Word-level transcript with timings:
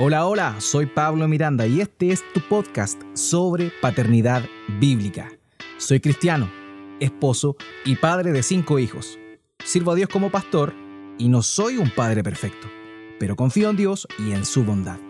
Hola, 0.00 0.26
hola, 0.26 0.54
soy 0.60 0.86
Pablo 0.86 1.26
Miranda 1.26 1.66
y 1.66 1.80
este 1.80 2.12
es 2.12 2.22
tu 2.32 2.40
podcast 2.40 3.02
sobre 3.14 3.72
paternidad 3.82 4.44
bíblica. 4.78 5.28
Soy 5.76 5.98
cristiano, 5.98 6.48
esposo 7.00 7.56
y 7.84 7.96
padre 7.96 8.30
de 8.30 8.44
cinco 8.44 8.78
hijos. 8.78 9.18
Sirvo 9.64 9.90
a 9.90 9.94
Dios 9.96 10.08
como 10.08 10.30
pastor 10.30 10.72
y 11.18 11.28
no 11.28 11.42
soy 11.42 11.78
un 11.78 11.90
padre 11.90 12.22
perfecto, 12.22 12.68
pero 13.18 13.34
confío 13.34 13.70
en 13.70 13.76
Dios 13.76 14.06
y 14.20 14.30
en 14.30 14.44
su 14.44 14.62
bondad. 14.62 15.00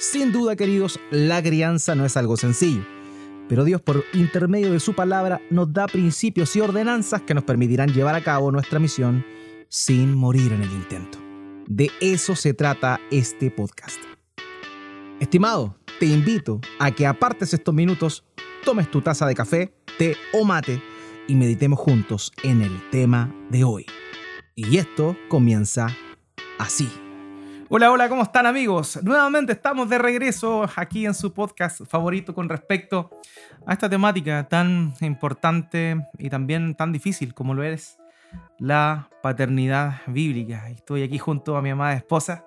Sin 0.00 0.32
duda, 0.32 0.56
queridos, 0.56 0.98
la 1.12 1.40
crianza 1.40 1.94
no 1.94 2.04
es 2.04 2.16
algo 2.16 2.36
sencillo, 2.36 2.84
pero 3.48 3.62
Dios 3.62 3.80
por 3.80 4.02
intermedio 4.12 4.72
de 4.72 4.80
su 4.80 4.92
palabra 4.92 5.40
nos 5.50 5.72
da 5.72 5.86
principios 5.86 6.56
y 6.56 6.60
ordenanzas 6.60 7.22
que 7.22 7.34
nos 7.34 7.44
permitirán 7.44 7.92
llevar 7.92 8.16
a 8.16 8.24
cabo 8.24 8.50
nuestra 8.50 8.80
misión 8.80 9.24
sin 9.68 10.16
morir 10.16 10.52
en 10.52 10.62
el 10.62 10.72
intento. 10.72 11.18
De 11.68 11.92
eso 12.00 12.34
se 12.34 12.54
trata 12.54 12.98
este 13.12 13.52
podcast. 13.52 14.15
Estimado, 15.20 15.74
te 15.98 16.04
invito 16.04 16.60
a 16.78 16.90
que 16.90 17.06
apartes 17.06 17.54
estos 17.54 17.74
minutos, 17.74 18.22
tomes 18.66 18.90
tu 18.90 19.00
taza 19.00 19.26
de 19.26 19.34
café, 19.34 19.74
té 19.96 20.14
o 20.34 20.44
mate 20.44 20.82
y 21.26 21.34
meditemos 21.34 21.78
juntos 21.78 22.30
en 22.42 22.60
el 22.60 22.90
tema 22.90 23.34
de 23.48 23.64
hoy. 23.64 23.86
Y 24.54 24.76
esto 24.76 25.16
comienza 25.30 25.86
así. 26.58 26.92
Hola, 27.70 27.90
hola, 27.90 28.10
¿cómo 28.10 28.24
están 28.24 28.44
amigos? 28.44 29.00
Nuevamente 29.02 29.52
estamos 29.52 29.88
de 29.88 29.96
regreso 29.96 30.68
aquí 30.76 31.06
en 31.06 31.14
su 31.14 31.32
podcast 31.32 31.80
favorito 31.86 32.34
con 32.34 32.50
respecto 32.50 33.10
a 33.66 33.72
esta 33.72 33.88
temática 33.88 34.46
tan 34.48 34.92
importante 35.00 35.96
y 36.18 36.28
también 36.28 36.74
tan 36.74 36.92
difícil 36.92 37.32
como 37.32 37.54
lo 37.54 37.62
es 37.62 37.96
la 38.58 39.08
paternidad 39.22 40.02
bíblica. 40.06 40.68
Estoy 40.68 41.04
aquí 41.04 41.16
junto 41.16 41.56
a 41.56 41.62
mi 41.62 41.70
amada 41.70 41.94
esposa. 41.94 42.44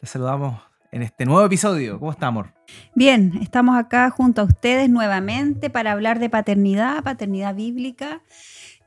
Le 0.00 0.08
saludamos 0.08 0.69
en 0.92 1.02
este 1.02 1.24
nuevo 1.24 1.44
episodio. 1.44 1.98
¿Cómo 1.98 2.10
está, 2.10 2.26
amor? 2.26 2.52
Bien, 2.94 3.38
estamos 3.42 3.78
acá 3.78 4.10
junto 4.10 4.42
a 4.42 4.44
ustedes 4.44 4.88
nuevamente 4.90 5.70
para 5.70 5.92
hablar 5.92 6.18
de 6.18 6.30
paternidad, 6.30 7.02
paternidad 7.02 7.54
bíblica. 7.54 8.22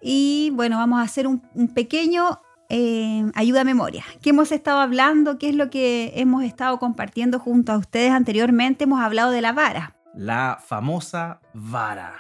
Y 0.01 0.51
bueno, 0.53 0.77
vamos 0.77 0.99
a 0.99 1.03
hacer 1.03 1.27
un, 1.27 1.41
pequeño 1.73 2.41
eh, 2.69 3.23
ayuda 3.35 3.61
a 3.61 3.63
memoria. 3.65 4.03
¿Qué 4.21 4.31
hemos 4.31 4.51
estado 4.51 4.79
hablando? 4.79 5.37
¿Qué 5.37 5.49
es 5.49 5.55
lo 5.55 5.69
que 5.69 6.13
hemos 6.15 6.43
estado 6.43 6.77
compartiendo 6.79 7.39
junto 7.39 7.71
a 7.71 7.77
ustedes 7.77 8.11
anteriormente? 8.11 8.83
Hemos 8.83 9.01
hablado 9.01 9.31
de 9.31 9.41
la 9.41 9.53
vara. 9.53 9.95
La 10.13 10.59
famosa 10.65 11.39
vara. 11.53 12.15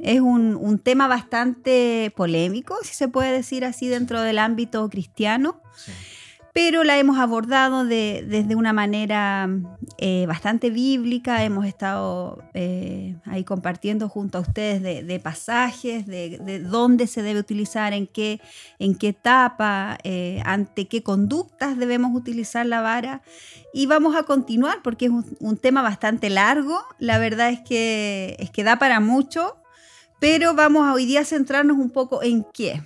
Es 0.00 0.20
un, 0.20 0.56
un 0.56 0.78
tema 0.80 1.08
bastante 1.08 2.12
polémico, 2.14 2.76
si 2.82 2.92
se 2.94 3.08
puede 3.08 3.32
decir 3.32 3.64
así, 3.64 3.88
dentro 3.88 4.20
del 4.20 4.38
ámbito 4.38 4.88
cristiano. 4.90 5.62
Sí 5.74 5.92
pero 6.54 6.84
la 6.84 6.96
hemos 6.98 7.18
abordado 7.18 7.84
desde 7.84 8.54
una 8.54 8.72
manera 8.72 9.48
eh, 9.98 10.24
bastante 10.28 10.70
bíblica. 10.70 11.42
Hemos 11.42 11.66
estado 11.66 12.44
eh, 12.54 13.16
ahí 13.24 13.42
compartiendo 13.42 14.08
junto 14.08 14.38
a 14.38 14.42
ustedes 14.42 14.80
de, 14.80 15.18
pasajes, 15.18 16.06
de, 16.06 16.60
dónde 16.60 17.08
se 17.08 17.22
debe 17.22 17.40
utilizar, 17.40 17.92
en 17.92 18.06
qué, 18.06 18.40
en 18.78 18.94
qué 18.94 19.08
etapa, 19.08 19.98
eh, 20.04 20.40
ante 20.44 20.86
qué 20.86 21.02
conductas 21.02 21.76
debemos 21.76 22.14
utilizar 22.14 22.64
la 22.66 22.80
vara. 22.80 23.22
Y 23.72 23.86
vamos 23.86 24.14
a 24.14 24.22
continuar 24.22 24.80
porque 24.84 25.06
es 25.06 25.12
un, 25.40 25.56
tema 25.56 25.82
bastante 25.82 26.30
largo. 26.30 26.80
La 27.00 27.18
verdad 27.18 27.50
es 27.50 27.62
que, 27.62 28.36
es 28.38 28.50
que 28.50 28.62
da 28.62 28.78
para 28.78 29.00
mucho, 29.00 29.56
pero 30.20 30.54
vamos 30.54 30.86
a 30.86 30.94
hoy 30.94 31.04
día 31.04 31.24
centrarnos 31.24 31.78
un 31.78 31.90
poco 31.90 32.22
en 32.22 32.46
qué. 32.54 32.80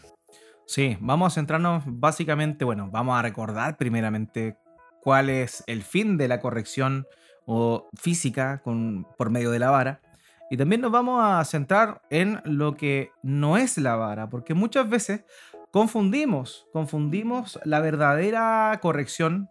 Sí, 0.68 0.98
vamos 1.00 1.32
a 1.32 1.34
centrarnos 1.34 1.82
básicamente, 1.86 2.62
bueno, 2.62 2.90
vamos 2.92 3.18
a 3.18 3.22
recordar 3.22 3.78
primeramente 3.78 4.58
cuál 5.00 5.30
es 5.30 5.64
el 5.66 5.82
fin 5.82 6.18
de 6.18 6.28
la 6.28 6.40
corrección 6.40 7.06
o 7.46 7.88
física 7.94 8.60
con, 8.62 9.06
por 9.16 9.30
medio 9.30 9.50
de 9.50 9.60
la 9.60 9.70
vara. 9.70 10.02
Y 10.50 10.58
también 10.58 10.82
nos 10.82 10.92
vamos 10.92 11.24
a 11.24 11.42
centrar 11.46 12.02
en 12.10 12.42
lo 12.44 12.76
que 12.76 13.12
no 13.22 13.56
es 13.56 13.78
la 13.78 13.96
vara, 13.96 14.28
porque 14.28 14.52
muchas 14.52 14.90
veces 14.90 15.24
confundimos, 15.70 16.66
confundimos 16.70 17.58
la 17.64 17.80
verdadera 17.80 18.78
corrección 18.82 19.48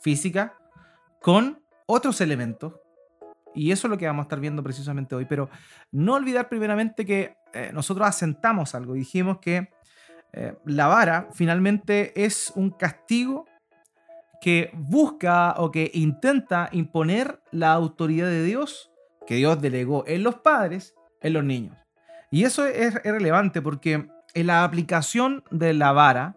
física 0.00 0.58
con 1.22 1.62
otros 1.86 2.20
elementos. 2.20 2.74
Y 3.54 3.72
eso 3.72 3.86
es 3.86 3.90
lo 3.90 3.96
que 3.96 4.06
vamos 4.06 4.24
a 4.24 4.26
estar 4.26 4.40
viendo 4.40 4.62
precisamente 4.62 5.14
hoy. 5.14 5.24
Pero 5.24 5.48
no 5.92 6.12
olvidar 6.12 6.50
primeramente 6.50 7.06
que 7.06 7.38
eh, 7.54 7.70
nosotros 7.72 8.06
asentamos 8.06 8.74
algo 8.74 8.92
dijimos 8.92 9.38
que 9.38 9.74
eh, 10.36 10.54
la 10.66 10.86
vara 10.86 11.28
finalmente 11.32 12.24
es 12.24 12.52
un 12.54 12.70
castigo 12.70 13.46
que 14.40 14.70
busca 14.74 15.54
o 15.56 15.70
que 15.70 15.90
intenta 15.94 16.68
imponer 16.72 17.40
la 17.52 17.72
autoridad 17.72 18.28
de 18.28 18.44
Dios 18.44 18.92
que 19.26 19.36
Dios 19.36 19.60
delegó 19.60 20.04
en 20.06 20.22
los 20.22 20.36
padres, 20.36 20.94
en 21.20 21.32
los 21.32 21.42
niños. 21.42 21.76
Y 22.30 22.44
eso 22.44 22.66
es, 22.66 22.94
relevante 23.02 23.62
porque 23.62 24.08
en 24.34 24.46
la 24.46 24.62
aplicación 24.62 25.42
de 25.50 25.72
la 25.72 25.92
vara, 25.92 26.36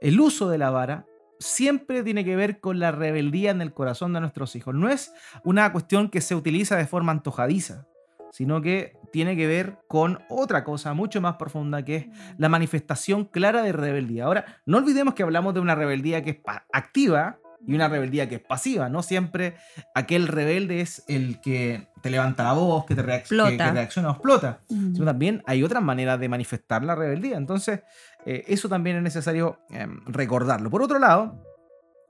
el 0.00 0.20
uso 0.20 0.48
de 0.48 0.58
la 0.58 0.70
vara, 0.70 1.04
siempre 1.38 2.02
tiene 2.02 2.24
que 2.24 2.36
ver 2.36 2.60
con 2.60 2.78
la 2.78 2.92
rebeldía 2.92 3.50
en 3.50 3.60
el 3.60 3.74
corazón 3.74 4.12
de 4.12 4.20
nuestros 4.20 4.54
hijos. 4.56 4.74
No 4.74 4.88
es 4.88 5.12
una 5.42 5.72
cuestión 5.72 6.08
que 6.08 6.20
se 6.20 6.34
utiliza 6.34 6.76
de 6.76 6.86
forma 6.86 7.12
antojadiza 7.12 7.86
sino 8.34 8.60
que 8.60 8.98
tiene 9.12 9.36
que 9.36 9.46
ver 9.46 9.78
con 9.86 10.18
otra 10.28 10.64
cosa 10.64 10.92
mucho 10.92 11.20
más 11.20 11.36
profunda 11.36 11.84
que 11.84 11.94
es 11.94 12.06
la 12.36 12.48
manifestación 12.48 13.26
clara 13.26 13.62
de 13.62 13.70
rebeldía. 13.70 14.24
Ahora, 14.24 14.44
no 14.66 14.78
olvidemos 14.78 15.14
que 15.14 15.22
hablamos 15.22 15.54
de 15.54 15.60
una 15.60 15.76
rebeldía 15.76 16.24
que 16.24 16.30
es 16.30 16.38
activa 16.72 17.38
y 17.64 17.76
una 17.76 17.86
rebeldía 17.86 18.28
que 18.28 18.34
es 18.34 18.40
pasiva. 18.40 18.88
No 18.88 19.04
siempre 19.04 19.54
aquel 19.94 20.26
rebelde 20.26 20.80
es 20.80 21.04
el 21.06 21.40
que 21.40 21.86
te 22.02 22.10
levanta 22.10 22.42
la 22.42 22.54
voz, 22.54 22.86
que 22.86 22.96
te 22.96 23.02
reacciona 23.02 24.08
o 24.08 24.12
explota. 24.14 24.62
Sino 24.66 25.04
también 25.04 25.44
hay 25.46 25.62
otras 25.62 25.84
maneras 25.84 26.18
de 26.18 26.28
manifestar 26.28 26.82
la 26.82 26.96
rebeldía. 26.96 27.36
Entonces, 27.36 27.82
eh, 28.26 28.42
eso 28.48 28.68
también 28.68 28.96
es 28.96 29.02
necesario 29.04 29.60
em, 29.70 30.00
recordarlo. 30.06 30.70
Por 30.70 30.82
otro 30.82 30.98
lado, 30.98 31.40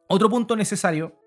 otro 0.09 0.31
punto 0.31 0.57
necesario 0.57 1.21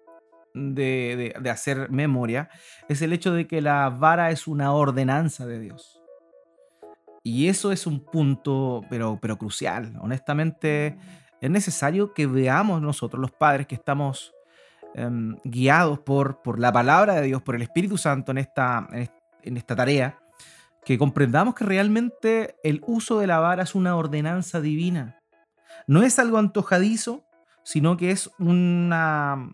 de, 0.54 1.34
hacer 1.52 1.90
memoria 1.90 2.50
es 2.90 3.02
el 3.02 3.14
hecho 3.14 3.34
de 3.34 3.48
que 3.48 3.62
la 3.62 3.90
vara 3.90 4.32
es 4.32 4.48
una 4.48 4.74
ordenanza 4.74 5.46
de 5.46 5.60
Dios. 5.60 6.02
Y 7.24 7.50
eso 7.50 7.72
es 7.72 7.86
un 7.86 8.00
punto, 8.00 8.82
pero, 8.90 9.20
pero 9.22 9.38
crucial. 9.38 9.98
Honestamente, 10.00 10.98
es 11.42 11.50
necesario 11.50 12.14
que 12.14 12.26
veamos 12.26 12.82
nosotros, 12.82 13.20
los 13.20 13.32
padres, 13.32 13.68
que 13.68 13.76
estamos 13.76 14.34
em, 14.96 15.36
guiados 15.44 16.00
por, 16.00 16.42
por 16.42 16.60
la 16.60 16.72
palabra 16.72 17.16
de 17.16 17.24
Dios, 17.24 17.42
por 17.42 17.56
el 17.56 17.62
Espíritu 17.64 17.98
Santo 17.98 18.32
en 18.32 18.38
esta, 18.38 18.88
en 19.44 19.58
esta 19.58 19.76
tarea, 19.76 20.18
que 20.86 20.98
comprendamos 20.98 21.54
que 21.54 21.66
realmente 21.66 22.56
el 22.64 22.82
uso 22.88 23.20
de 23.20 23.28
la 23.28 23.40
vara 23.40 23.64
es 23.64 23.76
una 23.76 23.98
ordenanza 23.98 24.62
divina. 24.62 25.20
No 25.86 26.02
es 26.02 26.18
algo 26.18 26.38
antojadizo, 26.38 27.26
sino 27.64 27.98
que 27.98 28.12
es 28.12 28.32
una, 28.40 29.54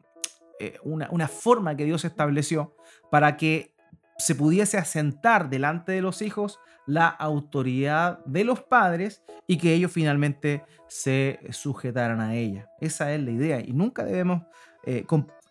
eh, 0.60 0.78
una, 0.84 1.28
forma 1.28 1.76
que 1.76 1.86
Dios 1.86 2.06
estableció 2.06 2.76
para 3.12 3.38
que 3.38 3.76
se 4.18 4.36
pudiese 4.36 4.78
asentar 4.78 5.50
delante 5.50 5.92
de 5.92 6.02
los 6.02 6.22
hijos 6.22 6.60
la 6.86 7.08
autoridad 7.08 8.24
de 8.26 8.44
los 8.44 8.62
padres 8.62 9.24
y 9.48 9.58
que 9.58 9.74
ellos 9.74 9.92
finalmente 9.92 10.64
se 10.88 11.40
sujetaran 11.50 12.22
a 12.22 12.36
ella. 12.36 12.70
Esa 12.80 13.14
es 13.14 13.22
la 13.22 13.32
idea 13.32 13.60
y 13.60 13.74
nunca 13.74 14.04
debemos 14.04 14.44
eh, 14.86 15.06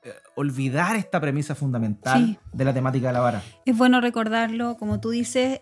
eh, 0.05 0.13
olvidar 0.37 0.97
esta 0.97 1.21
premisa 1.21 1.55
fundamental 1.55 2.39
de 2.53 2.65
la 2.65 2.73
temática 2.73 3.09
de 3.09 3.13
la 3.13 3.21
vara. 3.21 3.43
Es 3.65 3.77
bueno 3.77 4.01
recordarlo, 4.01 4.77
como 4.77 5.01
tú 5.01 5.11
dices, 5.11 5.61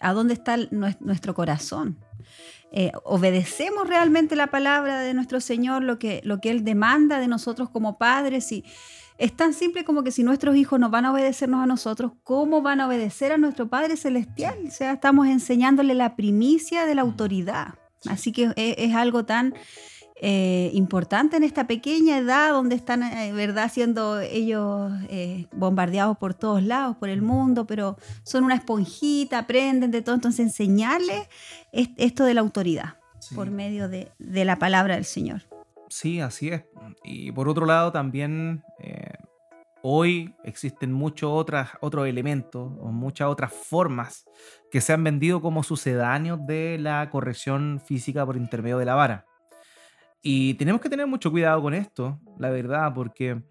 a 0.00 0.12
dónde 0.12 0.34
está 0.34 0.56
nuestro 0.70 1.34
corazón. 1.34 1.98
Eh, 2.72 2.92
obedecemos 3.04 3.88
realmente 3.88 4.36
la 4.36 4.48
palabra 4.48 5.00
de 5.00 5.14
nuestro 5.14 5.40
Señor, 5.40 5.82
lo 5.82 5.98
que, 5.98 6.20
lo 6.24 6.40
que 6.40 6.50
Él 6.50 6.64
demanda 6.64 7.18
de 7.18 7.28
nosotros 7.28 7.70
como 7.70 7.96
padres. 7.96 8.50
Y 8.52 8.64
es 9.18 9.34
tan 9.34 9.54
simple 9.54 9.84
como 9.84 10.02
que 10.02 10.10
si 10.10 10.22
nuestros 10.22 10.56
hijos 10.56 10.78
no 10.78 10.90
van 10.90 11.06
a 11.06 11.12
obedecernos 11.12 11.62
a 11.62 11.66
nosotros, 11.66 12.12
¿cómo 12.22 12.62
van 12.62 12.80
a 12.80 12.86
obedecer 12.86 13.32
a 13.32 13.38
nuestro 13.38 13.68
Padre 13.68 13.96
Celestial? 13.96 14.58
O 14.66 14.70
sea, 14.70 14.92
estamos 14.92 15.26
enseñándole 15.28 15.94
la 15.94 16.16
primicia 16.16 16.86
de 16.86 16.94
la 16.94 17.02
autoridad. 17.02 17.74
Así 18.08 18.30
que 18.30 18.52
es 18.56 18.94
algo 18.94 19.24
tan 19.24 19.54
eh, 20.18 20.70
importante 20.72 21.36
en 21.36 21.44
esta 21.44 21.66
pequeña 21.66 22.16
edad 22.16 22.52
donde 22.52 22.74
están, 22.74 23.02
eh, 23.02 23.32
¿verdad?, 23.34 23.70
siendo 23.70 24.18
ellos 24.20 24.90
eh, 25.10 25.46
bombardeados 25.52 26.16
por 26.16 26.32
todos 26.32 26.62
lados, 26.62 26.96
por 26.96 27.10
el 27.10 27.20
mundo, 27.20 27.66
pero 27.66 27.98
son 28.22 28.44
una 28.44 28.54
esponjita, 28.54 29.40
aprenden 29.40 29.90
de 29.90 30.00
todo, 30.00 30.14
entonces 30.14 30.40
enseñarles 30.40 31.28
esto 31.70 32.24
de 32.24 32.32
la 32.32 32.40
autoridad 32.40 32.94
por 33.34 33.50
medio 33.50 33.90
de, 33.90 34.10
la 34.18 34.56
palabra 34.58 34.94
del 34.94 35.04
Señor. 35.04 35.42
Sí, 35.90 36.20
así 36.20 36.48
es. 36.48 36.64
Y 37.04 37.30
por 37.32 37.46
otro 37.48 37.66
lado, 37.66 37.92
también 37.92 38.64
hoy 39.82 40.34
existen 40.44 40.94
muchos 40.94 41.46
otros 41.80 42.08
elementos 42.08 42.72
o 42.80 42.90
muchas 42.90 43.28
otras 43.28 43.52
formas 43.52 44.24
que 44.70 44.80
se 44.80 44.94
han 44.94 45.04
vendido 45.04 45.42
como 45.42 45.62
sucedáneos 45.62 46.46
de 46.46 46.78
la 46.78 47.10
corrección 47.10 47.82
física 47.84 48.24
por 48.24 48.38
intermedio 48.38 48.78
de 48.78 48.86
la 48.86 48.94
vara. 48.94 49.26
Y 50.28 50.54
tenemos 50.54 50.80
que 50.80 50.88
tener 50.88 51.06
mucho 51.06 51.30
cuidado 51.30 51.62
con 51.62 51.72
esto, 51.72 52.18
la 52.36 52.50
verdad, 52.50 52.92
porque 52.92 53.42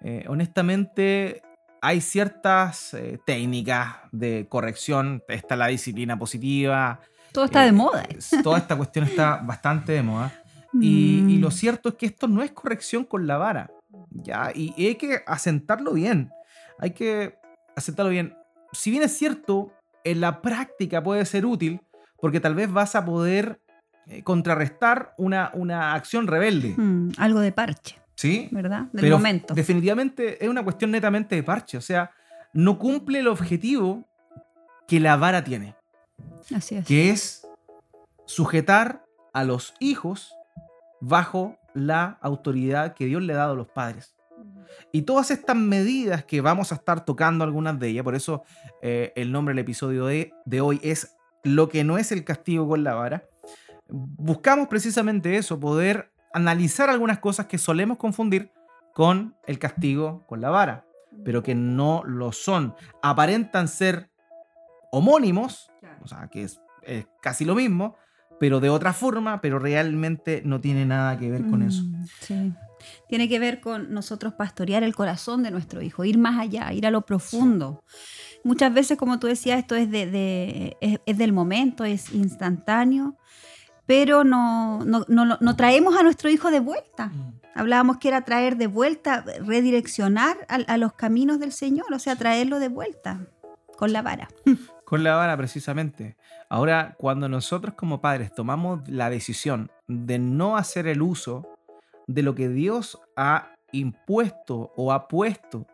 Eh, 0.00 0.24
honestamente, 0.28 1.42
hay 1.80 2.00
ciertas 2.00 2.94
eh, 2.94 3.18
técnicas 3.26 3.96
de 4.12 4.46
corrección. 4.48 5.22
Está 5.26 5.56
la 5.56 5.66
disciplina 5.66 6.16
positiva. 6.16 7.00
Todo 7.32 7.46
está 7.46 7.62
de 7.62 7.70
eh, 7.70 7.72
moda. 7.72 8.06
Toda 8.44 8.58
esta 8.58 8.76
cuestión 8.76 9.06
está 9.06 9.38
bastante 9.38 9.92
de 9.92 10.02
moda. 10.04 10.32
Y, 10.72 11.24
y, 11.28 11.38
lo 11.38 11.48
Mm, 11.48 11.52
cierto 11.52 11.88
es 11.88 11.94
que 11.96 12.06
esto 12.06 12.28
no 12.28 12.44
es 12.44 12.52
corrección 12.52 13.04
con 13.04 13.26
la 13.26 13.38
vara. 13.38 13.70
¿ya? 14.10 14.52
Y, 14.54 14.72
hay 14.86 14.94
que 14.94 15.20
asentarlo 15.26 15.94
bien. 15.94 16.30
Hay 16.78 16.92
que 16.92 17.34
asentarlo 17.74 18.10
bien. 18.12 18.36
Si 18.72 18.92
bien 18.92 19.02
es 19.02 19.16
cierto, 19.18 19.72
en 20.04 20.20
la 20.20 20.40
práctica 20.40 21.02
puede 21.02 21.24
ser 21.24 21.44
útil, 21.44 21.80
porque 22.20 22.38
tal 22.38 22.54
vez 22.54 22.70
vas 22.70 22.94
a 22.94 23.04
poder 23.04 23.60
contrarrestar 24.24 25.14
una, 25.18 25.50
una 25.54 25.94
acción 25.94 26.26
rebelde. 26.26 26.74
mm, 26.76 27.12
algo 27.18 27.40
de 27.40 27.52
parche, 27.52 27.96
¿Sí? 28.14 28.48
¿verdad? 28.50 28.82
Del 28.92 29.02
Pero 29.02 29.16
momento. 29.16 29.54
definitivamente 29.54 30.42
es 30.44 30.48
una 30.50 30.62
cuestión 30.64 30.90
netamente 30.90 31.34
de 31.36 31.42
parche. 31.42 31.76
O 31.78 31.80
sea, 31.82 32.10
no 32.52 32.78
cumple 32.78 33.20
el 33.20 33.28
objetivo 33.28 34.04
que 34.86 35.00
la 35.00 35.16
vara 35.16 35.44
tiene, 35.44 35.74
Así 36.54 36.76
es. 36.76 36.86
que 36.86 37.10
es 37.10 37.46
sujetar 38.26 39.04
a 39.32 39.44
los 39.44 39.74
hijos 39.80 40.32
bajo 41.00 41.56
la 41.74 42.18
autoridad 42.22 42.94
que 42.94 43.06
Dios 43.06 43.22
le 43.22 43.34
ha 43.34 43.36
dado 43.36 43.52
a 43.52 43.56
los 43.56 43.68
padres. 43.68 44.14
Y 44.92 45.02
todas 45.02 45.30
estas 45.30 45.56
medidas 45.56 46.24
que 46.24 46.40
vamos 46.40 46.72
a 46.72 46.76
estar 46.76 47.04
tocando 47.04 47.44
algunas 47.44 47.78
de 47.78 47.88
ellas, 47.88 48.04
por 48.04 48.14
eso 48.14 48.44
eh, 48.82 49.12
el 49.16 49.32
nombre 49.32 49.52
del 49.54 49.60
episodio 49.60 50.06
de, 50.06 50.32
de 50.44 50.60
hoy 50.60 50.80
es 50.82 51.14
Lo 51.44 51.68
que 51.68 51.84
no 51.84 51.98
es 51.98 52.10
el 52.12 52.24
castigo 52.24 52.66
con 52.68 52.82
la 52.84 52.94
vara, 52.94 53.24
buscamos 53.88 54.68
precisamente 54.68 55.36
eso, 55.36 55.58
poder 55.58 56.12
analizar 56.32 56.90
algunas 56.90 57.18
cosas 57.18 57.46
que 57.46 57.58
solemos 57.58 57.96
confundir 57.98 58.50
con 58.94 59.34
el 59.46 59.58
castigo 59.58 60.24
con 60.26 60.40
la 60.40 60.50
vara, 60.50 60.84
pero 61.24 61.42
que 61.42 61.54
no 61.54 62.02
lo 62.04 62.32
son. 62.32 62.74
Aparentan 63.02 63.68
ser 63.68 64.10
homónimos, 64.92 65.70
o 66.02 66.08
sea, 66.08 66.28
que 66.28 66.44
es, 66.44 66.60
es 66.82 67.06
casi 67.22 67.44
lo 67.44 67.54
mismo, 67.54 67.96
pero 68.40 68.60
de 68.60 68.70
otra 68.70 68.92
forma, 68.92 69.40
pero 69.40 69.58
realmente 69.58 70.42
no 70.44 70.60
tiene 70.60 70.86
nada 70.86 71.18
que 71.18 71.30
ver 71.30 71.46
con 71.46 71.62
eso. 71.62 71.82
Mm, 71.82 72.04
Sí. 72.20 72.52
Tiene 73.08 73.28
que 73.28 73.40
ver 73.40 73.60
con 73.60 73.92
nosotros 73.92 74.34
pastorear 74.34 74.84
el 74.84 74.94
corazón 74.94 75.42
de 75.42 75.50
nuestro 75.50 75.82
hijo, 75.82 76.04
ir 76.04 76.16
más 76.16 76.38
allá, 76.38 76.72
ir 76.72 76.86
a 76.86 76.92
lo 76.92 77.00
profundo. 77.04 77.82
Muchas 78.44 78.72
veces, 78.72 78.96
como 78.96 79.18
tú 79.18 79.26
decías, 79.26 79.58
esto 79.58 79.74
es, 79.74 79.90
de, 79.90 80.06
de- 80.06 80.76
es, 80.80 81.00
es 81.04 81.18
del 81.18 81.32
momento, 81.32 81.84
es 81.84 82.12
instantáneo, 82.14 83.16
pero 83.88 84.22
no, 84.22 84.84
no, 84.84 85.06
no, 85.08 85.38
no 85.40 85.56
traemos 85.56 85.96
a 85.96 86.02
nuestro 86.02 86.28
hijo 86.28 86.50
de 86.50 86.60
vuelta. 86.60 87.10
Hablábamos 87.54 87.96
que 87.96 88.08
era 88.08 88.20
traer 88.20 88.56
de 88.58 88.66
vuelta, 88.66 89.24
redireccionar 89.44 90.36
a, 90.50 90.56
a 90.72 90.76
los 90.76 90.92
caminos 90.92 91.40
del 91.40 91.52
Señor, 91.52 91.90
o 91.92 91.98
sea, 91.98 92.14
traerlo 92.14 92.60
de 92.60 92.68
vuelta 92.68 93.18
con 93.78 93.92
la 93.92 94.02
vara. 94.02 94.28
Con 94.84 95.04
la 95.04 95.16
vara, 95.16 95.36
precisamente. 95.36 96.16
Ahora, 96.48 96.94
cuando 96.98 97.28
nosotros 97.28 97.74
como 97.74 98.00
padres 98.00 98.32
tomamos 98.34 98.88
la 98.88 99.10
decisión 99.10 99.70
de 99.86 100.18
no 100.18 100.56
hacer 100.56 100.86
el 100.86 101.02
uso 101.02 101.46
de 102.06 102.22
lo 102.22 102.34
que 102.34 102.48
Dios 102.48 102.98
ha 103.14 103.50
impuesto 103.72 104.72
o 104.76 104.92
ha 104.92 105.06
puesto 105.08 105.66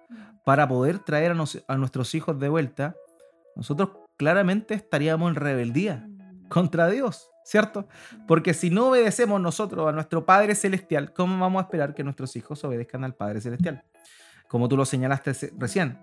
para 0.45 0.67
poder 0.67 0.99
traer 0.99 1.31
a, 1.31 1.35
nos- 1.35 1.63
a 1.69 1.77
nuestros 1.77 2.13
hijos 2.17 2.41
de 2.41 2.49
vuelta, 2.49 2.97
nosotros 3.55 3.91
claramente 4.17 4.75
estaríamos 4.75 5.29
en 5.31 5.37
rebeldía 5.37 6.09
contra 6.55 6.89
Dios, 6.89 7.31
¿cierto? 7.45 7.87
Porque 8.29 8.55
si 8.55 8.71
no 8.71 8.89
obedecemos 8.91 9.41
nosotros 9.41 9.89
a 9.89 9.93
nuestro 9.93 10.25
Padre 10.25 10.55
Celestial, 10.55 11.13
¿cómo 11.13 11.39
vamos 11.39 11.61
a 11.61 11.65
esperar 11.65 11.95
que 11.95 12.05
nuestros 12.05 12.37
hijos 12.37 12.63
obedezcan 12.65 13.03
al 13.05 13.15
Padre 13.15 13.41
Celestial? 13.41 13.83
Como 14.49 14.69
tú 14.69 14.77
lo 14.77 14.85
señalaste 14.85 15.35
se- 15.35 15.53
recién. 15.59 15.99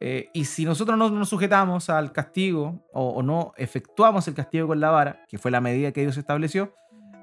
Eh, 0.00 0.30
y 0.32 0.44
si 0.44 0.64
nosotros 0.64 0.96
no 0.96 1.10
nos 1.10 1.28
sujetamos 1.28 1.90
al 1.90 2.12
castigo 2.12 2.86
o, 2.92 3.08
o 3.08 3.22
no 3.22 3.52
efectuamos 3.56 4.28
el 4.28 4.34
castigo 4.34 4.68
con 4.68 4.78
la 4.78 4.90
vara, 4.90 5.24
que 5.28 5.38
fue 5.38 5.50
la 5.50 5.60
medida 5.60 5.90
que 5.90 6.02
Dios 6.02 6.16
estableció, 6.16 6.72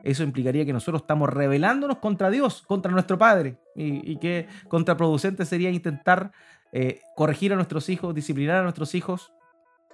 eso 0.03 0.23
implicaría 0.23 0.65
que 0.65 0.73
nosotros 0.73 1.01
estamos 1.03 1.29
rebelándonos 1.29 1.97
contra 1.99 2.29
Dios, 2.29 2.61
contra 2.63 2.91
nuestro 2.91 3.17
Padre. 3.17 3.57
Y, 3.75 4.11
y 4.11 4.17
que 4.19 4.47
contraproducente 4.67 5.45
sería 5.45 5.69
intentar 5.69 6.31
eh, 6.73 6.99
corregir 7.15 7.53
a 7.53 7.55
nuestros 7.55 7.87
hijos, 7.89 8.13
disciplinar 8.13 8.57
a 8.57 8.63
nuestros 8.63 8.93
hijos, 8.93 9.31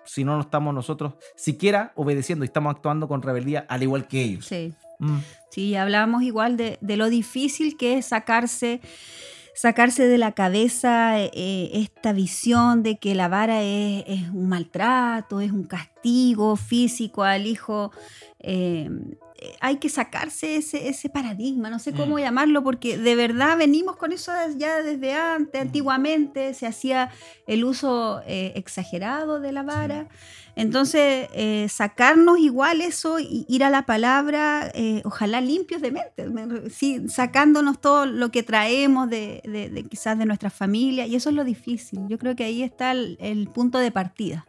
si 0.05 0.23
no 0.23 0.35
nos 0.35 0.45
estamos 0.45 0.73
nosotros 0.73 1.13
siquiera 1.35 1.91
obedeciendo 1.95 2.45
y 2.45 2.47
estamos 2.47 2.75
actuando 2.75 3.07
con 3.07 3.21
rebeldía 3.21 3.65
al 3.69 3.83
igual 3.83 4.07
que 4.07 4.21
ellos. 4.21 4.45
Sí. 4.45 4.73
Mm. 4.99 5.19
Sí, 5.49 5.75
hablábamos 5.75 6.23
igual 6.23 6.57
de, 6.57 6.77
de 6.81 6.97
lo 6.97 7.09
difícil 7.09 7.75
que 7.75 7.97
es 7.97 8.05
sacarse, 8.05 8.81
sacarse 9.55 10.07
de 10.07 10.17
la 10.17 10.31
cabeza 10.31 11.19
eh, 11.19 11.69
esta 11.73 12.13
visión 12.13 12.83
de 12.83 12.97
que 12.97 13.15
la 13.15 13.27
vara 13.27 13.61
es, 13.61 14.03
es 14.07 14.29
un 14.29 14.47
maltrato, 14.47 15.41
es 15.41 15.51
un 15.51 15.63
castigo 15.63 16.55
físico 16.55 17.23
al 17.23 17.47
hijo. 17.47 17.91
eh, 18.39 18.89
eh, 18.89 18.89
hay 19.59 19.77
que 19.77 19.89
sacarse 19.89 20.55
ese, 20.55 20.87
ese 20.89 21.09
paradigma, 21.09 21.69
no 21.69 21.79
sé 21.79 21.93
cómo 21.93 22.15
Mm. 22.17 22.19
llamarlo, 22.19 22.63
porque 22.63 22.97
de 22.97 23.15
verdad 23.15 23.57
venimos 23.57 23.95
con 23.97 24.11
eso 24.11 24.31
ya 24.57 24.81
desde 24.83 25.13
antes, 25.13 25.59
Mm. 25.61 25.67
antiguamente 25.67 26.53
se 26.53 26.67
hacía 26.67 27.09
el 27.47 27.63
uso 27.63 28.21
eh, 28.27 28.53
exagerado 28.55 29.39
de 29.39 29.51
la 29.51 29.63
vara. 29.63 30.07
Entonces, 30.55 31.29
eh, 31.33 31.67
sacarnos 31.69 32.37
igual 32.39 32.81
eso, 32.81 33.19
y 33.19 33.45
ir 33.47 33.63
a 33.63 33.69
la 33.69 33.85
palabra, 33.85 34.69
eh, 34.75 35.01
ojalá 35.05 35.39
limpios 35.41 35.81
de 35.81 35.91
mente, 35.91 36.29
me- 36.29 36.69
sí, 36.69 37.07
sacándonos 37.07 37.79
todo 37.79 38.05
lo 38.05 38.31
que 38.31 38.43
traemos 38.43 39.09
de, 39.09 39.41
de- 39.45 39.69
de 39.69 39.83
quizás 39.83 40.17
de 40.19 40.25
nuestra 40.25 40.49
familia, 40.49 41.07
y 41.07 41.15
eso 41.15 41.29
es 41.29 41.35
lo 41.35 41.43
difícil. 41.45 41.99
Yo 42.09 42.17
creo 42.17 42.35
que 42.35 42.43
ahí 42.43 42.63
está 42.63 42.91
el, 42.91 43.17
el 43.21 43.47
punto 43.47 43.77
de 43.79 43.91
partida. 43.91 44.45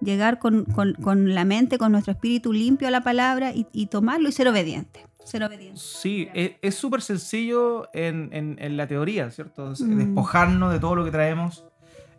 Llegar 0.00 0.38
con, 0.38 0.64
con- 0.64 0.94
con 0.94 1.34
la 1.34 1.44
mente, 1.44 1.78
con 1.78 1.92
nuestro 1.92 2.12
espíritu 2.12 2.52
limpio 2.52 2.88
a 2.88 2.90
la 2.90 3.02
palabra 3.02 3.52
y, 3.52 3.66
y 3.72 3.86
tomarlo 3.86 4.28
y 4.28 4.32
ser 4.32 4.48
obediente. 4.48 5.06
Ser 5.24 5.42
obediente. 5.44 5.80
Sí, 5.80 6.28
es 6.34 6.74
súper 6.74 7.00
sencillo 7.00 7.88
en, 7.94 8.28
en- 8.32 8.56
en 8.60 8.76
la 8.76 8.86
teoría, 8.86 9.30
¿cierto? 9.30 9.72
Mm. 9.78 9.96
Despojarnos 9.98 10.72
de 10.72 10.78
todo 10.80 10.94
lo 10.96 11.04
que 11.04 11.10
traemos 11.10 11.64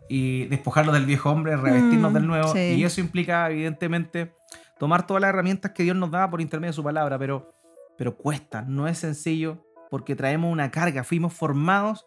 y 0.08 0.46
despojarnos 0.46 0.94
del 0.94 1.06
viejo 1.06 1.30
hombre, 1.30 1.56
revestirnos 1.56 2.10
Mm, 2.10 2.14
del 2.14 2.26
nuevo. 2.26 2.52
sí. 2.52 2.58
Y 2.58 2.84
eso 2.84 3.00
implica, 3.00 3.48
evidentemente, 3.50 4.32
tomar 4.78 5.06
todas 5.06 5.20
las 5.20 5.28
herramientas 5.28 5.70
que 5.72 5.82
Dios 5.84 5.96
nos 5.96 6.10
da 6.10 6.28
por 6.30 6.40
intermedio 6.40 6.70
de 6.72 6.76
su 6.76 6.82
palabra, 6.82 7.18
pero, 7.18 7.52
pero 7.96 8.16
cuesta, 8.16 8.62
no 8.62 8.88
es 8.88 8.98
sencillo 8.98 9.64
porque 9.90 10.16
traemos 10.16 10.50
una 10.52 10.70
carga, 10.72 11.04
fuimos 11.04 11.32
formados, 11.32 12.04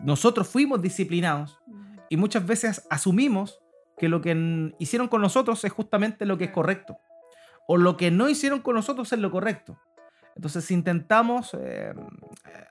nosotros 0.00 0.48
fuimos 0.48 0.82
disciplinados 0.82 1.58
y 2.10 2.16
muchas 2.18 2.44
veces 2.46 2.86
asumimos 2.90 3.61
que 3.98 4.08
lo 4.08 4.20
que 4.20 4.72
hicieron 4.78 5.08
con 5.08 5.22
nosotros 5.22 5.64
es 5.64 5.72
justamente 5.72 6.26
lo 6.26 6.38
que 6.38 6.44
es 6.44 6.50
correcto. 6.50 6.98
O 7.66 7.76
lo 7.76 7.96
que 7.96 8.10
no 8.10 8.28
hicieron 8.28 8.60
con 8.60 8.74
nosotros 8.74 9.12
es 9.12 9.18
lo 9.18 9.30
correcto. 9.30 9.78
Entonces 10.34 10.70
intentamos 10.70 11.54
eh, 11.54 11.92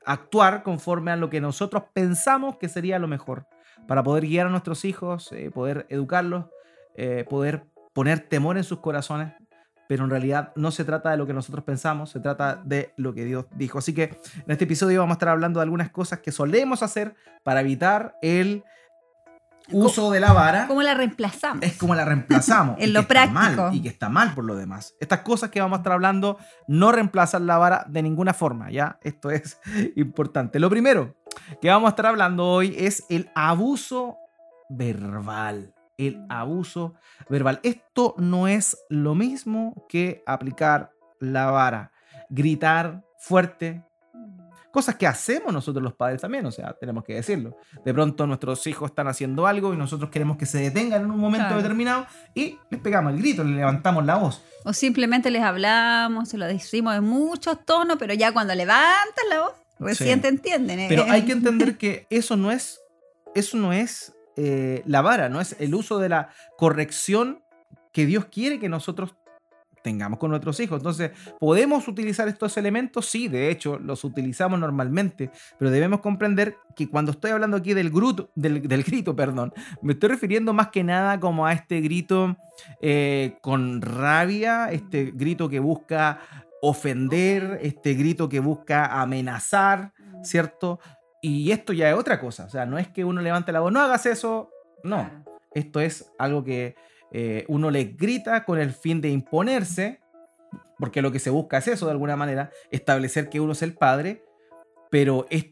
actuar 0.05 0.63
conforme 0.63 1.11
a 1.11 1.15
lo 1.15 1.29
que 1.29 1.41
nosotros 1.41 1.83
pensamos 1.93 2.57
que 2.57 2.69
sería 2.69 2.99
lo 2.99 3.07
mejor 3.07 3.45
para 3.87 4.03
poder 4.03 4.25
guiar 4.25 4.47
a 4.47 4.49
nuestros 4.49 4.85
hijos, 4.85 5.31
eh, 5.31 5.51
poder 5.51 5.85
educarlos, 5.89 6.45
eh, 6.95 7.25
poder 7.29 7.65
poner 7.93 8.19
temor 8.19 8.57
en 8.57 8.63
sus 8.63 8.79
corazones. 8.79 9.33
Pero 9.87 10.05
en 10.05 10.09
realidad 10.09 10.53
no 10.55 10.71
se 10.71 10.85
trata 10.85 11.11
de 11.11 11.17
lo 11.17 11.27
que 11.27 11.33
nosotros 11.33 11.65
pensamos, 11.65 12.11
se 12.11 12.21
trata 12.21 12.61
de 12.63 12.93
lo 12.95 13.13
que 13.13 13.25
Dios 13.25 13.45
dijo. 13.55 13.77
Así 13.77 13.93
que 13.93 14.03
en 14.03 14.51
este 14.51 14.63
episodio 14.63 15.01
vamos 15.01 15.15
a 15.15 15.17
estar 15.17 15.29
hablando 15.29 15.59
de 15.59 15.63
algunas 15.63 15.91
cosas 15.91 16.19
que 16.19 16.31
solemos 16.31 16.81
hacer 16.81 17.13
para 17.43 17.59
evitar 17.59 18.15
el 18.21 18.63
uso 19.73 20.11
de 20.11 20.19
la 20.19 20.33
vara 20.33 20.67
¿Cómo 20.67 20.81
la 20.81 20.93
reemplazamos? 20.93 21.63
es 21.63 21.77
como 21.77 21.95
la 21.95 22.05
reemplazamos. 22.05 22.75
En 22.79 22.89
y 22.89 22.91
lo 22.93 23.07
que 23.07 23.13
está 23.13 23.27
mal, 23.31 23.53
práctico. 23.55 23.75
y 23.75 23.81
que 23.81 23.89
está 23.89 24.09
mal 24.09 24.33
por 24.33 24.43
lo 24.45 24.55
demás. 24.55 24.95
Estas 24.99 25.19
cosas 25.21 25.49
que 25.49 25.59
vamos 25.61 25.77
a 25.77 25.79
estar 25.81 25.93
hablando 25.93 26.37
no 26.67 26.91
reemplazan 26.91 27.47
la 27.47 27.57
vara 27.57 27.85
de 27.87 28.01
ninguna 28.03 28.33
forma, 28.33 28.71
¿ya? 28.71 28.99
Esto 29.01 29.29
es 29.31 29.59
importante. 29.95 30.59
Lo 30.59 30.69
primero 30.69 31.15
que 31.61 31.69
vamos 31.69 31.87
a 31.87 31.91
estar 31.91 32.05
hablando 32.07 32.47
hoy 32.47 32.75
es 32.77 33.03
el 33.09 33.29
abuso 33.35 34.17
verbal. 34.69 35.73
El 35.97 36.25
abuso 36.29 36.95
verbal. 37.29 37.59
Esto 37.63 38.15
no 38.17 38.47
es 38.47 38.77
lo 38.89 39.13
mismo 39.15 39.85
que 39.87 40.23
aplicar 40.25 40.91
la 41.19 41.51
vara. 41.51 41.91
Gritar 42.29 43.03
fuerte. 43.19 43.83
Cosas 44.71 44.95
que 44.95 45.05
hacemos 45.05 45.51
nosotros 45.51 45.83
los 45.83 45.93
padres 45.93 46.21
también, 46.21 46.45
o 46.45 46.51
sea, 46.51 46.73
tenemos 46.79 47.03
que 47.03 47.15
decirlo. 47.15 47.57
De 47.83 47.93
pronto 47.93 48.25
nuestros 48.25 48.65
hijos 48.67 48.89
están 48.91 49.07
haciendo 49.07 49.45
algo 49.45 49.73
y 49.73 49.77
nosotros 49.77 50.09
queremos 50.09 50.37
que 50.37 50.45
se 50.45 50.59
detengan 50.59 51.01
en 51.03 51.11
un 51.11 51.19
momento 51.19 51.47
Claro. 51.47 51.61
determinado 51.61 52.05
y 52.33 52.57
les 52.69 52.79
pegamos 52.79 53.13
el 53.13 53.19
grito, 53.19 53.43
le 53.43 53.55
levantamos 53.57 54.05
la 54.05 54.15
voz. 54.15 54.41
O 54.63 54.71
simplemente 54.73 55.29
les 55.29 55.41
hablamos, 55.43 56.29
se 56.29 56.37
lo 56.37 56.45
decimos 56.47 56.95
en 56.95 57.03
muchos 57.03 57.65
tonos, 57.65 57.97
pero 57.99 58.13
ya 58.13 58.31
cuando 58.31 58.55
levantan 58.55 59.29
la 59.29 59.41
voz, 59.41 59.53
recién 59.79 60.15
Sí. 60.19 60.21
te 60.21 60.27
entienden. 60.29 60.79
¿eh? 60.79 60.85
Pero 60.87 61.03
hay 61.09 61.23
que 61.23 61.31
entender 61.33 61.77
que 61.77 62.07
eso 62.09 62.37
no 62.37 62.51
es, 62.51 62.79
eso 63.35 63.57
no 63.57 63.73
es 63.73 64.13
eh, 64.37 64.81
la 64.85 65.01
vara, 65.01 65.27
no 65.27 65.41
es 65.41 65.57
el 65.59 65.75
uso 65.75 65.99
de 65.99 66.07
la 66.07 66.29
corrección 66.57 67.43
que 67.91 68.05
Dios 68.05 68.25
quiere 68.31 68.59
que 68.59 68.69
nosotros 68.69 69.15
tengamos 69.81 70.19
con 70.19 70.29
nuestros 70.29 70.59
hijos. 70.59 70.79
Entonces, 70.79 71.11
¿podemos 71.39 71.87
utilizar 71.87 72.27
estos 72.27 72.57
elementos? 72.57 73.05
Sí, 73.05 73.27
de 73.27 73.49
hecho, 73.49 73.79
los 73.79 74.03
utilizamos 74.03 74.59
normalmente, 74.59 75.31
pero 75.57 75.71
debemos 75.71 76.01
comprender 76.01 76.57
que 76.75 76.89
cuando 76.89 77.11
estoy 77.11 77.31
hablando 77.31 77.57
aquí 77.57 77.73
del, 77.73 77.91
del, 78.35 78.83
grito, 78.83 79.15
perdón, 79.15 79.53
me 79.81 79.93
estoy 79.93 80.09
refiriendo 80.09 80.53
más 80.53 80.69
que 80.69 80.83
nada 80.83 81.19
como 81.19 81.45
a 81.45 81.53
este 81.53 81.81
grito 81.81 82.37
eh, 82.81 83.37
con 83.41 83.81
rabia, 83.81 84.71
este 84.71 85.11
grito 85.11 85.49
que 85.49 85.59
busca 85.59 86.19
ofender, 86.61 87.59
este 87.61 87.95
grito 87.95 88.29
que 88.29 88.39
busca 88.39 89.01
amenazar, 89.01 89.93
¿cierto? 90.23 90.79
Y 91.21 91.51
esto 91.51 91.73
ya 91.73 91.89
es 91.89 91.95
otra 91.95 92.19
cosa, 92.19 92.45
o 92.45 92.49
sea, 92.49 92.65
no 92.65 92.77
es 92.77 92.87
que 92.87 93.03
uno 93.03 93.21
levante 93.21 93.51
la 93.51 93.59
voz, 93.59 93.71
no 93.71 93.79
hagas 93.79 94.05
eso, 94.05 94.49
no, 94.83 95.23
esto 95.53 95.79
es 95.79 96.11
algo 96.17 96.43
que 96.43 96.75
eh, 97.11 97.45
uno 97.47 97.69
le 97.69 97.83
grita 97.83 98.45
con 98.45 98.59
el 98.59 98.71
fin 98.71 99.01
de 99.01 99.09
imponerse, 99.09 99.99
porque 100.77 101.01
lo 101.01 101.11
que 101.11 101.19
se 101.19 101.29
busca 101.29 101.57
es 101.57 101.67
eso 101.67 101.85
de 101.85 101.91
alguna 101.91 102.15
manera, 102.15 102.51
establecer 102.71 103.29
que 103.29 103.39
uno 103.39 103.51
es 103.51 103.61
el 103.61 103.73
padre, 103.73 104.23
pero 104.89 105.27
es 105.29 105.45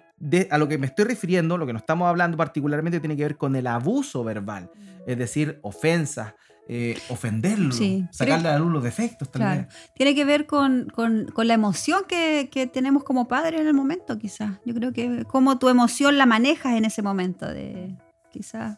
a 0.50 0.58
lo 0.58 0.68
que 0.68 0.78
me 0.78 0.86
estoy 0.86 1.06
refiriendo, 1.06 1.58
lo 1.58 1.66
que 1.66 1.74
nos 1.74 1.82
estamos 1.82 2.08
hablando 2.08 2.36
particularmente 2.36 3.00
tiene 3.00 3.16
que 3.16 3.24
ver 3.24 3.38
con 3.38 3.56
el 3.56 3.68
abuso 3.68 4.24
verbal, 4.24 4.70
es 5.08 5.18
decir, 5.18 5.60
ofensas, 5.62 6.34
eh, 6.68 6.98
ofenderlo, 7.10 7.74
sacarle 8.12 8.50
a 8.50 8.54
la 8.54 8.60
luz 8.60 8.72
los 8.72 8.84
defectos 8.84 9.32
también. 9.32 9.68
Tiene 9.96 10.14
que 10.14 10.26
ver 10.26 10.46
con, 10.46 10.92
la 11.36 11.54
emoción 11.54 12.04
que, 12.08 12.70
tenemos 12.72 13.04
como 13.04 13.28
padre 13.28 13.60
en 13.62 13.68
el 13.68 13.74
momento, 13.74 14.18
quizás. 14.18 14.60
Yo 14.66 14.74
creo 14.74 14.94
que 14.94 15.26
cómo 15.26 15.58
tu 15.58 15.70
emoción 15.70 16.18
la 16.18 16.26
manejas 16.26 16.78
en 16.78 16.86
ese 16.86 17.02
momento, 17.02 17.48
de 17.48 17.96
quizás 18.32 18.78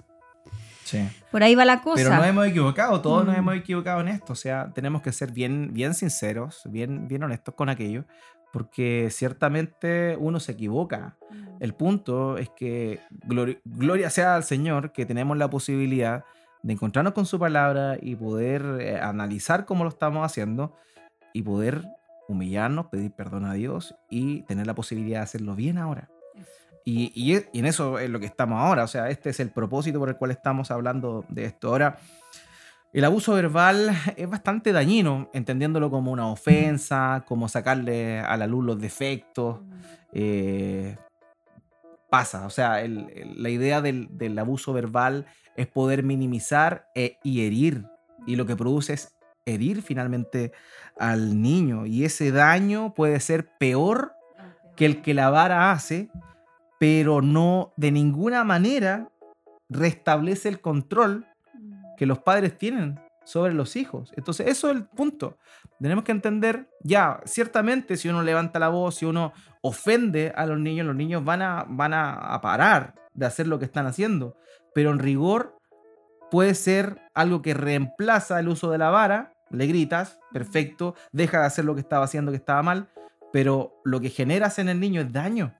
por 1.32 1.44
ahí 1.44 1.56
va 1.56 1.66
la 1.66 1.82
cosa. 1.82 2.04
Pero 2.04 2.16
nos 2.16 2.26
hemos 2.26 2.48
equivocado, 2.48 3.02
todos 3.02 3.26
nos 3.26 3.36
mm. 3.36 3.40
hemos 3.40 3.56
equivocado 3.56 4.02
en 4.02 4.08
esto. 4.10 4.34
O 4.34 4.36
sea, 4.36 4.72
tenemos 4.74 5.02
que 5.02 5.12
ser 5.12 5.32
bien, 5.32 5.74
bien 5.74 5.94
sinceros, 5.94 6.62
bien, 6.66 7.08
bien 7.08 7.24
honestos 7.24 7.56
con 7.56 7.70
aquello, 7.70 8.06
porque 8.52 9.10
ciertamente 9.12 10.18
uno 10.20 10.40
se 10.40 10.54
equivoca. 10.54 11.18
Mm. 11.30 11.48
El 11.60 11.74
punto 11.74 12.38
es 12.38 12.50
que 12.50 13.00
gloria, 13.66 14.10
sea 14.10 14.36
al 14.36 14.44
Señor 14.44 14.92
que 14.92 15.06
tenemos 15.06 15.38
la 15.38 15.50
posibilidad 15.50 16.24
de 16.64 16.74
encontrarnos 16.74 17.14
con 17.14 17.26
su 17.26 17.40
palabra 17.40 17.98
y 18.02 18.16
poder 18.16 18.64
eh, 18.80 19.00
analizar 19.00 19.66
cómo 19.66 19.84
lo 19.84 19.90
estamos 19.90 20.26
haciendo 20.26 20.76
y 21.34 21.42
poder 21.42 21.86
humillarnos, 22.28 22.88
pedir 22.88 23.12
perdón 23.12 23.46
a 23.46 23.54
Dios 23.54 23.96
y 24.10 24.44
tener 24.44 24.68
la 24.68 24.76
posibilidad 24.76 25.20
de 25.20 25.24
hacerlo 25.24 25.56
bien 25.56 25.78
ahora. 25.78 26.10
Y, 26.84 27.36
en 27.54 27.66
eso 27.66 28.00
es 28.00 28.10
lo 28.10 28.20
que 28.20 28.26
estamos 28.26 28.60
ahora. 28.60 28.84
O 28.84 28.88
sea, 28.88 29.10
este 29.10 29.30
es 29.30 29.40
el 29.40 29.50
propósito 29.50 30.00
por 30.00 30.10
el 30.10 30.18
cual 30.18 30.32
estamos 30.32 30.72
hablando 30.72 31.26
de 31.30 31.46
esto. 31.46 31.70
Ahora, 31.70 32.00
el 32.94 33.06
abuso 33.06 33.34
verbal 33.34 33.96
es 34.18 34.30
bastante 34.30 34.72
dañino, 34.72 35.30
entendiéndolo 35.34 35.90
como 35.90 36.12
una 36.12 36.28
ofensa, 36.28 37.24
como 37.28 37.48
sacarle 37.48 38.20
a 38.20 38.36
la 38.38 38.48
luz 38.48 38.66
los 38.66 38.80
defectos. 38.80 39.60
Eh, 40.14 40.98
pasa. 42.10 42.46
O 42.46 42.50
sea, 42.50 42.82
la 42.86 43.50
idea 43.50 43.82
del, 43.82 44.38
abuso 44.38 44.74
verbal 44.74 45.26
es 45.56 45.68
poder 45.68 46.04
minimizar 46.04 46.88
e, 46.96 47.18
y 47.24 47.46
herir. 47.46 47.86
Y 48.28 48.36
lo 48.36 48.46
que 48.46 48.56
produce 48.56 48.94
es 48.94 49.16
herir 49.46 49.82
finalmente 49.82 50.52
al 51.00 51.42
niño. 51.42 51.86
Y 51.86 52.06
ese 52.06 52.32
daño 52.32 52.94
puede 52.94 53.20
ser 53.20 53.48
peor 53.58 54.14
que 54.76 54.86
el 54.86 55.02
que 55.02 55.14
la 55.14 55.30
vara 55.30 55.72
hace 55.72 56.10
pero 56.82 57.22
no 57.22 57.74
de 57.78 57.92
ninguna 57.92 58.44
manera 58.44 59.12
restablece 59.70 60.50
el 60.50 60.62
control 60.62 61.28
que 61.96 62.08
los 62.08 62.18
padres 62.18 62.58
tienen 62.58 63.00
sobre 63.24 63.54
los 63.54 63.76
hijos. 63.76 64.12
Entonces, 64.18 64.48
eso 64.48 64.68
es 64.68 64.78
el 64.78 64.86
punto. 64.86 65.38
Tenemos 65.80 66.04
que 66.04 66.12
entender, 66.12 66.72
ya, 66.84 67.22
ciertamente 67.24 67.98
si 67.98 68.10
uno 68.10 68.24
levanta 68.24 68.58
la 68.58 68.70
voz, 68.70 68.96
si 68.96 69.06
uno 69.06 69.32
ofende 69.62 70.34
a 70.36 70.48
los 70.48 70.58
niños, 70.58 70.88
los 70.88 70.96
niños 70.96 71.24
van 71.24 71.44
a, 71.44 71.68
van 71.70 71.94
a, 71.94 72.42
parar 72.42 72.96
de 73.14 73.28
hacer 73.28 73.46
lo 73.46 73.60
que 73.60 73.66
están 73.66 73.86
haciendo. 73.86 74.36
Pero 74.74 74.90
en 74.90 74.98
rigor 74.98 75.60
puede 76.32 76.56
ser 76.56 77.00
algo 77.14 77.44
que 77.44 77.54
reemplaza 77.54 78.40
el 78.40 78.48
uso 78.48 78.72
de 78.72 78.80
la 78.80 78.90
vara, 78.90 79.36
le 79.52 79.68
gritas, 79.68 80.18
perfecto, 80.34 80.96
deja 81.12 81.42
de 81.42 81.46
hacer 81.46 81.64
lo 81.64 81.76
que 81.76 81.82
estaba 81.82 82.06
haciendo 82.06 82.32
que 82.32 82.38
estaba 82.38 82.64
mal, 82.64 82.90
pero 83.32 83.80
lo 83.86 84.02
que 84.02 84.10
generas 84.10 84.58
en 84.58 84.68
el 84.68 84.80
niño 84.80 85.02
es 85.02 85.14
daño 85.14 85.54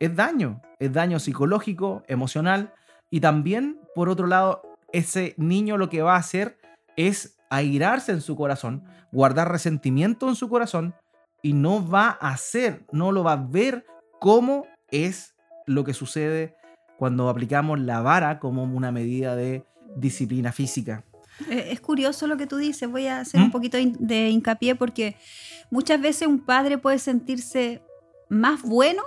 es 0.00 0.14
daño, 0.14 0.62
es 0.78 0.92
daño 0.92 1.18
psicológico, 1.18 2.02
emocional 2.06 2.72
y 3.10 3.20
también, 3.20 3.80
por 3.94 4.08
otro 4.08 4.26
lado, 4.26 4.62
ese 4.92 5.34
niño 5.36 5.76
lo 5.76 5.88
que 5.88 6.02
va 6.02 6.14
a 6.14 6.18
hacer 6.18 6.58
es 6.96 7.38
airarse 7.50 8.12
en 8.12 8.20
su 8.20 8.36
corazón, 8.36 8.84
guardar 9.12 9.50
resentimiento 9.50 10.28
en 10.28 10.34
su 10.34 10.48
corazón 10.48 10.94
y 11.42 11.52
no 11.52 11.86
va 11.86 12.18
a 12.20 12.30
hacer, 12.30 12.84
no 12.92 13.12
lo 13.12 13.24
va 13.24 13.32
a 13.32 13.46
ver 13.48 13.86
cómo 14.18 14.66
es 14.90 15.34
lo 15.66 15.84
que 15.84 15.94
sucede 15.94 16.56
cuando 16.98 17.28
aplicamos 17.28 17.78
la 17.78 18.00
vara 18.00 18.38
como 18.38 18.64
una 18.64 18.90
medida 18.90 19.36
de 19.36 19.64
disciplina 19.96 20.52
física. 20.52 21.04
Eh, 21.48 21.68
es 21.70 21.80
curioso 21.80 22.26
lo 22.26 22.36
que 22.36 22.46
tú 22.46 22.56
dices, 22.56 22.90
voy 22.90 23.06
a 23.06 23.20
hacer 23.20 23.40
un 23.40 23.48
¿Mm? 23.48 23.52
poquito 23.52 23.78
de 23.78 24.28
hincapié 24.28 24.74
porque 24.74 25.16
muchas 25.70 26.00
veces 26.00 26.26
un 26.26 26.40
padre 26.40 26.78
puede 26.78 26.98
sentirse 26.98 27.80
más 28.28 28.62
bueno 28.62 29.02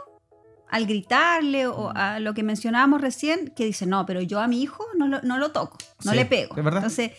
al 0.72 0.88
gritarle 0.88 1.68
o 1.68 1.92
a 1.94 2.20
lo 2.20 2.34
que 2.34 2.44
mencionábamos 2.44 3.02
recién, 3.02 3.50
que 3.56 3.66
dice, 3.66 3.86
no, 3.86 4.06
pero 4.06 4.22
yo 4.22 4.40
a 4.40 4.48
mi 4.48 4.62
hijo 4.62 4.84
no 4.98 5.08
lo, 5.08 5.22
no 5.22 5.38
lo 5.38 5.52
toco, 5.52 5.78
no 6.06 6.14
le 6.14 6.26
pego. 6.26 6.58
Entonces, 6.58 7.12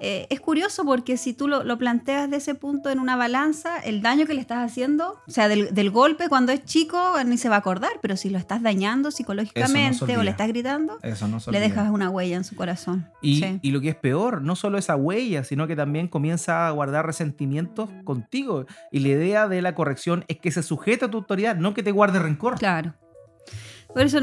eh, 0.00 0.26
es 0.30 0.40
curioso 0.40 0.84
porque 0.84 1.16
si 1.16 1.32
tú 1.32 1.48
lo, 1.48 1.78
planteas 1.78 2.30
de 2.30 2.36
ese 2.36 2.54
punto 2.54 2.90
en 2.90 2.98
una 2.98 3.16
balanza, 3.16 3.78
el 3.78 4.02
daño 4.02 4.26
que 4.26 4.34
le 4.34 4.40
estás 4.40 4.58
haciendo, 4.58 5.20
o 5.26 5.30
sea, 5.30 5.48
del, 5.48 5.90
golpe 5.90 6.28
cuando 6.28 6.52
es 6.52 6.64
chico, 6.64 6.98
ni 7.24 7.38
se 7.38 7.48
va 7.48 7.56
a 7.56 7.58
acordar, 7.58 7.92
pero 8.00 8.16
si 8.16 8.30
lo 8.30 8.38
estás 8.38 8.62
dañando 8.62 9.10
psicológicamente 9.10 10.16
o 10.16 10.22
le 10.22 10.30
estás 10.30 10.48
gritando, 10.48 10.98
le 11.02 11.60
dejas 11.60 11.90
una 11.90 12.10
huella 12.10 12.36
en 12.36 12.44
su 12.44 12.56
corazón. 12.56 13.06
Y, 13.22 13.44
y, 13.62 13.70
lo 13.70 13.80
que 13.80 13.90
es 13.90 13.96
peor, 13.96 14.42
no 14.42 14.56
solo 14.56 14.78
esa 14.78 14.96
huella, 14.96 15.44
sino 15.44 15.66
que 15.66 15.76
también 15.76 16.08
comienza 16.08 16.66
a 16.66 16.70
guardar 16.70 17.06
resentimientos 17.06 17.90
contigo. 18.04 18.66
Y 18.90 19.00
la 19.00 19.08
idea 19.08 19.48
de 19.48 19.62
la 19.62 19.74
corrección 19.74 20.24
es 20.28 20.38
que 20.38 20.50
se 20.50 20.62
sujeta 20.62 21.06
a 21.06 21.10
tu 21.10 21.18
autoridad, 21.18 21.56
no 21.56 21.74
que 21.74 21.82
te 21.82 21.92
guarde 21.92 22.18
rencor. 22.18 22.58
Claro. 22.58 22.94
Por 23.94 24.02
eso 24.02 24.18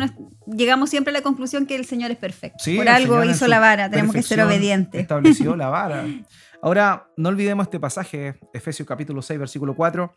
llegamos 0.46 0.90
siempre 0.90 1.12
a 1.12 1.14
la 1.14 1.22
conclusión 1.22 1.66
que 1.66 1.76
el 1.76 1.86
Señor 1.86 2.12
es 2.12 2.18
perfecto. 2.18 2.64
Por 2.76 2.90
algo 2.90 3.24
hizo 3.24 3.48
la 3.48 3.60
vara, 3.60 3.90
tenemos 3.90 4.14
que 4.14 4.22
ser 4.22 4.42
obedientes. 4.42 5.02
Estableció 5.02 5.56
la 5.56 5.70
vara. 5.70 6.06
Ahora, 6.62 7.08
no 7.18 7.30
olvidemos 7.30 7.64
este 7.64 7.80
pasaje, 7.80 8.40
Efesios 8.54 8.88
capítulo 8.88 9.22
6, 9.22 9.40
versículo 9.40 9.76
4. 9.76 10.14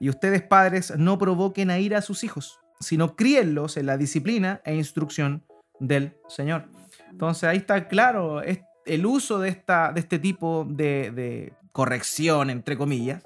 Y 0.00 0.08
ustedes, 0.08 0.42
padres, 0.42 0.92
no 0.96 1.18
provoquen 1.18 1.70
a 1.70 1.78
ir 1.78 1.94
a 1.94 2.02
sus 2.02 2.24
hijos, 2.24 2.58
sino 2.80 3.14
críenlos 3.14 3.76
en 3.76 3.86
la 3.86 3.96
disciplina 3.96 4.60
e 4.64 4.74
instrucción 4.74 5.44
del 5.78 6.16
Señor. 6.28 6.68
Entonces 7.10 7.44
ahí 7.44 7.58
está 7.58 7.86
claro 7.86 8.42
el 8.42 9.06
uso 9.06 9.38
de, 9.38 9.50
esta, 9.50 9.92
de 9.92 10.00
este 10.00 10.18
tipo 10.18 10.66
de, 10.68 11.12
de 11.12 11.52
corrección, 11.72 12.50
entre 12.50 12.76
comillas, 12.76 13.22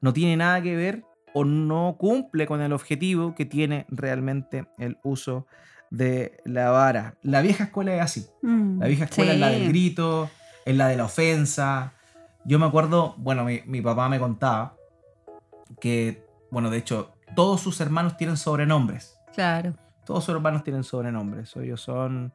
no 0.00 0.12
tiene 0.12 0.36
nada 0.36 0.62
que 0.62 0.76
ver 0.76 1.04
o 1.34 1.44
no 1.44 1.96
cumple 1.98 2.46
con 2.46 2.60
el 2.60 2.72
objetivo 2.72 3.34
que 3.34 3.46
tiene 3.46 3.86
realmente 3.88 4.66
el 4.78 4.98
uso 5.02 5.46
de 5.92 6.40
la 6.44 6.70
vara. 6.70 7.16
La 7.22 7.42
vieja 7.42 7.64
escuela 7.64 7.94
es 7.94 8.00
así. 8.00 8.26
Mm, 8.42 8.80
la 8.80 8.86
vieja 8.86 9.04
escuela 9.04 9.32
es 9.32 9.38
la 9.38 9.48
del 9.50 9.68
grito, 9.68 10.30
es 10.64 10.74
la 10.74 10.88
de 10.88 10.96
la 10.96 11.04
ofensa. 11.04 11.92
Yo 12.44 12.58
me 12.58 12.66
acuerdo, 12.66 13.14
bueno, 13.18 13.44
mi, 13.44 13.82
papá 13.82 14.08
me 14.08 14.18
contaba 14.18 14.74
que, 15.80 16.26
bueno, 16.50 16.70
de 16.70 16.78
hecho, 16.78 17.12
todos 17.36 17.60
sus 17.60 17.80
hermanos 17.80 18.16
tienen 18.16 18.36
sobrenombres. 18.36 19.18
Claro. 19.34 19.74
Todos 20.04 20.24
sus 20.24 20.34
hermanos 20.34 20.64
tienen 20.64 20.82
sobrenombres. 20.82 21.54
Ellos 21.56 21.80
son, 21.82 22.32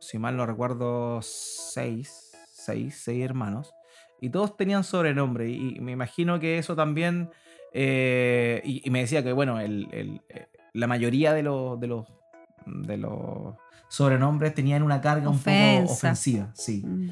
si 0.00 0.18
mal 0.18 0.36
no 0.36 0.44
recuerdo, 0.44 1.20
seis, 1.22 2.32
seis, 2.50 3.00
seis 3.02 3.24
hermanos. 3.24 3.72
Y 4.20 4.30
todos 4.30 4.56
tenían 4.56 4.82
sobrenombre. 4.82 5.48
Y 5.48 5.78
me 5.80 5.92
imagino 5.92 6.40
que 6.40 6.58
eso 6.58 6.74
también 6.74 7.30
eh, 7.72 8.62
y, 8.64 8.88
me 8.90 9.00
decía 9.00 9.22
que, 9.22 9.32
bueno, 9.32 9.58
eh, 9.60 10.20
la 10.72 10.86
mayoría 10.86 11.32
de 11.32 11.42
los, 11.42 11.78
de 11.80 11.86
los, 11.86 12.06
de 12.66 12.96
los 12.96 13.54
sobrenombres 13.88 14.54
tenían 14.54 14.82
una 14.82 15.00
carga 15.00 15.28
un 15.28 15.38
poco 15.38 15.92
ofensiva, 15.92 16.50
sí. 16.54 16.82
Mm. 16.84 17.10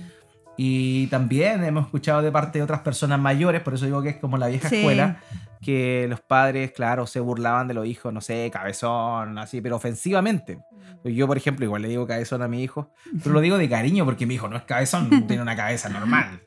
Y 0.58 1.06
también 1.08 1.62
hemos 1.64 1.84
escuchado 1.84 2.22
de 2.22 2.32
parte 2.32 2.58
de 2.58 2.64
otras 2.64 2.80
personas 2.80 3.20
mayores, 3.20 3.60
por 3.60 3.74
eso 3.74 3.84
digo 3.84 4.02
que 4.02 4.10
es 4.10 4.16
como 4.16 4.38
la 4.38 4.46
vieja 4.46 4.68
escuela, 4.68 5.20
que 5.60 6.06
los 6.08 6.20
padres, 6.20 6.72
claro, 6.72 7.06
se 7.06 7.20
burlaban 7.20 7.68
de 7.68 7.74
los 7.74 7.86
hijos, 7.86 8.12
no 8.12 8.22
sé, 8.22 8.50
cabezón, 8.50 9.38
así, 9.38 9.60
pero 9.60 9.76
ofensivamente. 9.76 10.56
Mm. 11.04 11.08
Yo, 11.10 11.26
por 11.26 11.36
ejemplo, 11.36 11.64
igual 11.66 11.82
le 11.82 11.88
digo 11.88 12.06
cabezón 12.06 12.40
a 12.42 12.48
mi 12.48 12.62
hijo, 12.62 12.90
pero 13.22 13.34
lo 13.34 13.40
digo 13.42 13.58
de 13.58 13.68
cariño 13.68 14.06
porque 14.06 14.24
mi 14.24 14.34
hijo 14.34 14.48
no 14.48 14.56
es 14.56 14.62
cabezón, 14.62 15.26
tiene 15.26 15.42
una 15.42 15.56
cabeza 15.56 15.90
normal. 15.90 16.40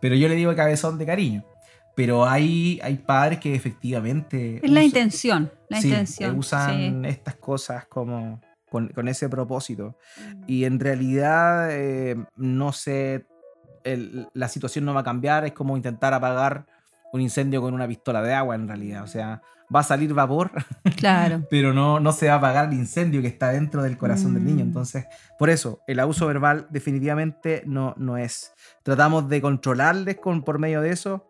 Pero 0.00 0.14
yo 0.14 0.28
le 0.28 0.34
digo 0.34 0.54
cabezón 0.56 0.98
de 0.98 1.06
cariño. 1.06 1.44
Pero 1.94 2.26
hay, 2.26 2.80
hay 2.82 2.96
padres 2.96 3.38
que 3.38 3.54
efectivamente... 3.54 4.60
Es 4.62 4.70
la 4.70 4.82
intención, 4.82 5.52
la 5.68 5.80
sí, 5.80 5.88
intención. 5.88 6.38
Usan 6.38 7.04
estas 7.04 7.36
cosas 7.36 7.84
como 7.86 8.40
con, 8.70 9.08
ese 9.08 9.28
propósito. 9.28 9.98
Mm. 10.18 10.42
Y 10.46 10.64
en 10.64 10.80
realidad 10.80 11.68
eh, 11.70 12.16
no 12.36 12.72
se 12.72 13.26
el- 13.84 14.28
la 14.32 14.48
situación 14.48 14.84
no 14.84 14.94
va 14.94 15.00
a 15.00 15.04
cambiar, 15.04 15.44
es 15.44 15.52
como 15.52 15.76
intentar 15.76 16.14
apagar 16.14 16.66
un 17.12 17.20
incendio 17.20 17.60
con 17.60 17.74
una 17.74 17.86
pistola 17.86 18.22
de 18.22 18.32
agua 18.32 18.54
en 18.54 18.66
realidad. 18.68 19.02
O 19.02 19.06
sea, 19.06 19.42
va 19.74 19.80
a 19.80 19.84
salir 19.84 20.14
vapor, 20.14 20.50
Claro. 20.96 21.46
pero 21.50 21.72
no, 21.74 22.00
no 22.00 22.12
se 22.12 22.28
va 22.28 22.34
a 22.34 22.36
apagar 22.36 22.68
el 22.68 22.74
incendio 22.74 23.20
que 23.20 23.28
está 23.28 23.50
dentro 23.50 23.82
del 23.82 23.98
corazón 23.98 24.34
del 24.34 24.44
niño. 24.44 24.64
Mm. 24.64 24.68
Entonces, 24.68 25.06
por 25.38 25.50
eso, 25.50 25.80
el 25.86 26.00
abuso 26.00 26.26
verbal 26.26 26.66
definitivamente 26.70 27.62
no, 27.66 27.94
no 27.98 28.16
es. 28.16 28.52
Tratamos 28.82 29.28
de 29.28 29.40
controlarles 29.42 30.16
con, 30.16 30.42
por 30.42 30.58
medio 30.58 30.80
de 30.80 30.90
eso, 30.90 31.28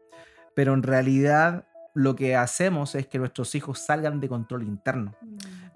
pero 0.54 0.74
en 0.74 0.82
realidad 0.82 1.64
lo 1.94 2.16
que 2.16 2.36
hacemos 2.36 2.94
es 2.94 3.06
que 3.06 3.18
nuestros 3.18 3.54
hijos 3.54 3.78
salgan 3.78 4.20
de 4.20 4.28
control 4.28 4.62
interno. 4.62 5.14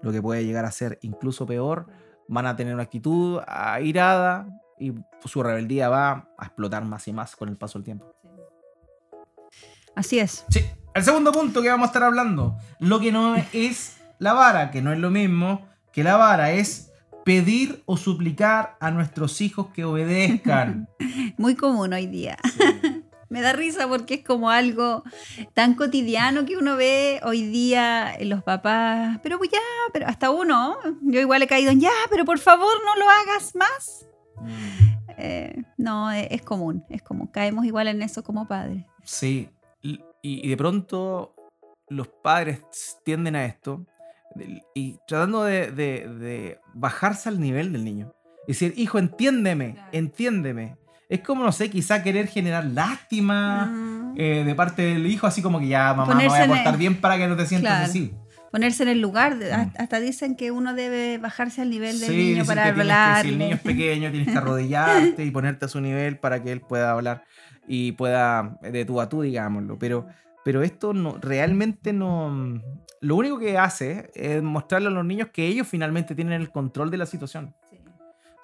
Lo 0.01 0.11
que 0.11 0.21
puede 0.21 0.45
llegar 0.45 0.65
a 0.65 0.71
ser 0.71 0.99
incluso 1.01 1.45
peor, 1.45 1.87
van 2.27 2.45
a 2.45 2.55
tener 2.55 2.73
una 2.73 2.83
actitud 2.83 3.39
airada 3.47 4.47
y 4.79 4.93
su 5.25 5.43
rebeldía 5.43 5.89
va 5.89 6.29
a 6.37 6.45
explotar 6.45 6.83
más 6.85 7.07
y 7.07 7.13
más 7.13 7.35
con 7.35 7.49
el 7.49 7.57
paso 7.57 7.79
del 7.79 7.85
tiempo. 7.85 8.13
Así 9.95 10.19
es. 10.19 10.45
Sí, 10.49 10.63
el 10.93 11.03
segundo 11.03 11.31
punto 11.31 11.61
que 11.61 11.69
vamos 11.69 11.85
a 11.85 11.87
estar 11.87 12.03
hablando, 12.03 12.57
lo 12.79 12.99
que 12.99 13.11
no 13.11 13.35
es 13.53 13.97
la 14.19 14.33
vara, 14.33 14.71
que 14.71 14.81
no 14.81 14.91
es 14.91 14.99
lo 14.99 15.09
mismo 15.09 15.67
que 15.91 16.03
la 16.03 16.17
vara, 16.17 16.51
es 16.51 16.91
pedir 17.25 17.83
o 17.85 17.97
suplicar 17.97 18.77
a 18.79 18.91
nuestros 18.91 19.41
hijos 19.41 19.67
que 19.73 19.83
obedezcan. 19.83 20.87
Muy 21.37 21.55
común 21.55 21.93
hoy 21.93 22.07
día. 22.07 22.37
Me 23.29 23.41
da 23.41 23.51
risa 23.53 23.87
porque 23.87 24.15
es 24.15 24.23
como 24.23 24.49
algo 24.49 25.03
tan 25.53 25.75
cotidiano 25.75 26.45
que 26.45 26.55
uno 26.57 26.75
ve 26.77 27.19
hoy 27.23 27.41
día 27.45 28.13
en 28.15 28.29
los 28.29 28.41
papás. 28.43 29.19
Pero 29.23 29.37
pues 29.37 29.49
ya, 29.51 29.59
pero 29.93 30.07
hasta 30.07 30.29
uno. 30.29 30.77
Yo 31.01 31.19
igual 31.19 31.41
he 31.41 31.47
caído 31.47 31.71
en 31.71 31.81
ya, 31.81 31.91
pero 32.09 32.23
por 32.25 32.39
favor 32.39 32.73
no 32.85 32.95
lo 32.95 33.09
hagas 33.09 33.53
más. 33.55 34.07
Eh, 35.17 35.63
no, 35.77 36.11
es, 36.11 36.27
es 36.31 36.41
común, 36.41 36.83
es 36.89 37.01
común. 37.01 37.27
Caemos 37.27 37.65
igual 37.65 37.87
en 37.87 38.01
eso 38.01 38.23
como 38.23 38.47
padres. 38.47 38.85
Sí, 39.03 39.49
y, 39.81 39.99
y 40.21 40.47
de 40.49 40.57
pronto 40.57 41.33
los 41.89 42.07
padres 42.07 42.61
tienden 43.03 43.35
a 43.35 43.45
esto 43.45 43.85
y 44.75 44.97
tratando 45.07 45.43
de, 45.43 45.71
de- 45.71 46.07
de 46.07 46.59
bajarse 46.73 47.29
al 47.29 47.39
nivel 47.39 47.73
del 47.73 47.83
niño. 47.83 48.13
Decir, 48.47 48.73
hijo, 48.77 48.99
entiéndeme, 48.99 49.73
Claro. 49.73 49.89
entiéndeme. 49.93 50.77
Es 51.09 51.21
como, 51.21 51.43
no 51.43 51.51
sé, 51.51 51.69
quizá 51.69 52.03
querer 52.03 52.27
generar 52.27 52.65
lástima 52.65 53.65
Mm. 53.67 54.13
eh, 54.17 54.43
de 54.45 54.55
parte 54.55 54.81
del 54.81 55.05
hijo, 55.05 55.25
así 55.27 55.41
como 55.41 55.59
que 55.59 55.67
ya, 55.67 55.93
mamá, 55.93 56.05
me 56.07 56.13
Ponerse 56.13 56.29
voy 56.29 56.39
a 56.39 56.43
el- 56.43 56.49
portar 56.49 56.77
bien 56.77 56.95
para 56.99 57.17
que 57.17 57.27
no 57.27 57.35
te 57.37 57.45
sientas 57.45 57.71
Claro. 57.71 57.85
así. 57.85 58.13
Ponerse 58.51 58.83
en 58.83 58.89
el 58.89 59.01
lugar, 59.01 59.37
de- 59.37 59.55
Mm. 59.55 59.71
hasta 59.77 59.99
dicen 59.99 60.35
que 60.35 60.51
uno 60.51 60.73
debe 60.73 61.17
bajarse 61.17 61.61
al 61.61 61.69
nivel 61.69 61.99
del 61.99 62.09
Sí, 62.09 62.15
niño 62.17 62.45
para 62.45 62.63
tienes 62.63 62.75
que- 62.75 62.81
hablar. 62.81 63.21
si 63.23 63.29
el 63.29 63.37
niño 63.37 63.55
es 63.55 63.61
pequeño, 63.61 64.09
tienes 64.11 64.27
que 64.29 64.37
arrodillarte 65.17 65.23
y 65.25 65.31
ponerte 65.31 65.65
a 65.65 65.67
su 65.67 65.79
nivel 65.81 66.17
para 66.17 66.41
que 66.43 66.51
él 66.51 66.61
pueda 66.61 66.91
hablar 66.91 67.23
y 67.67 67.93
pueda 67.93 68.57
de 68.61 68.83
tú 68.85 68.99
a 69.01 69.07
tú, 69.09 69.21
digámoslo. 69.21 69.77
Pero, 69.79 70.07
pero 70.43 70.61
esto 70.63 70.93
no, 70.93 71.17
realmente 71.21 71.93
no. 71.93 72.61
Lo 72.99 73.15
único 73.15 73.37
que 73.37 73.57
hace 73.57 74.09
es 74.15 74.41
mostrarle 74.41 74.87
a 74.87 74.91
los 74.91 75.05
niños 75.05 75.27
que 75.31 75.45
ellos 75.45 75.67
finalmente 75.67 76.15
tienen 76.15 76.33
el 76.41 76.49
control 76.49 76.89
de 76.89 76.97
la 76.97 77.05
situación. 77.05 77.53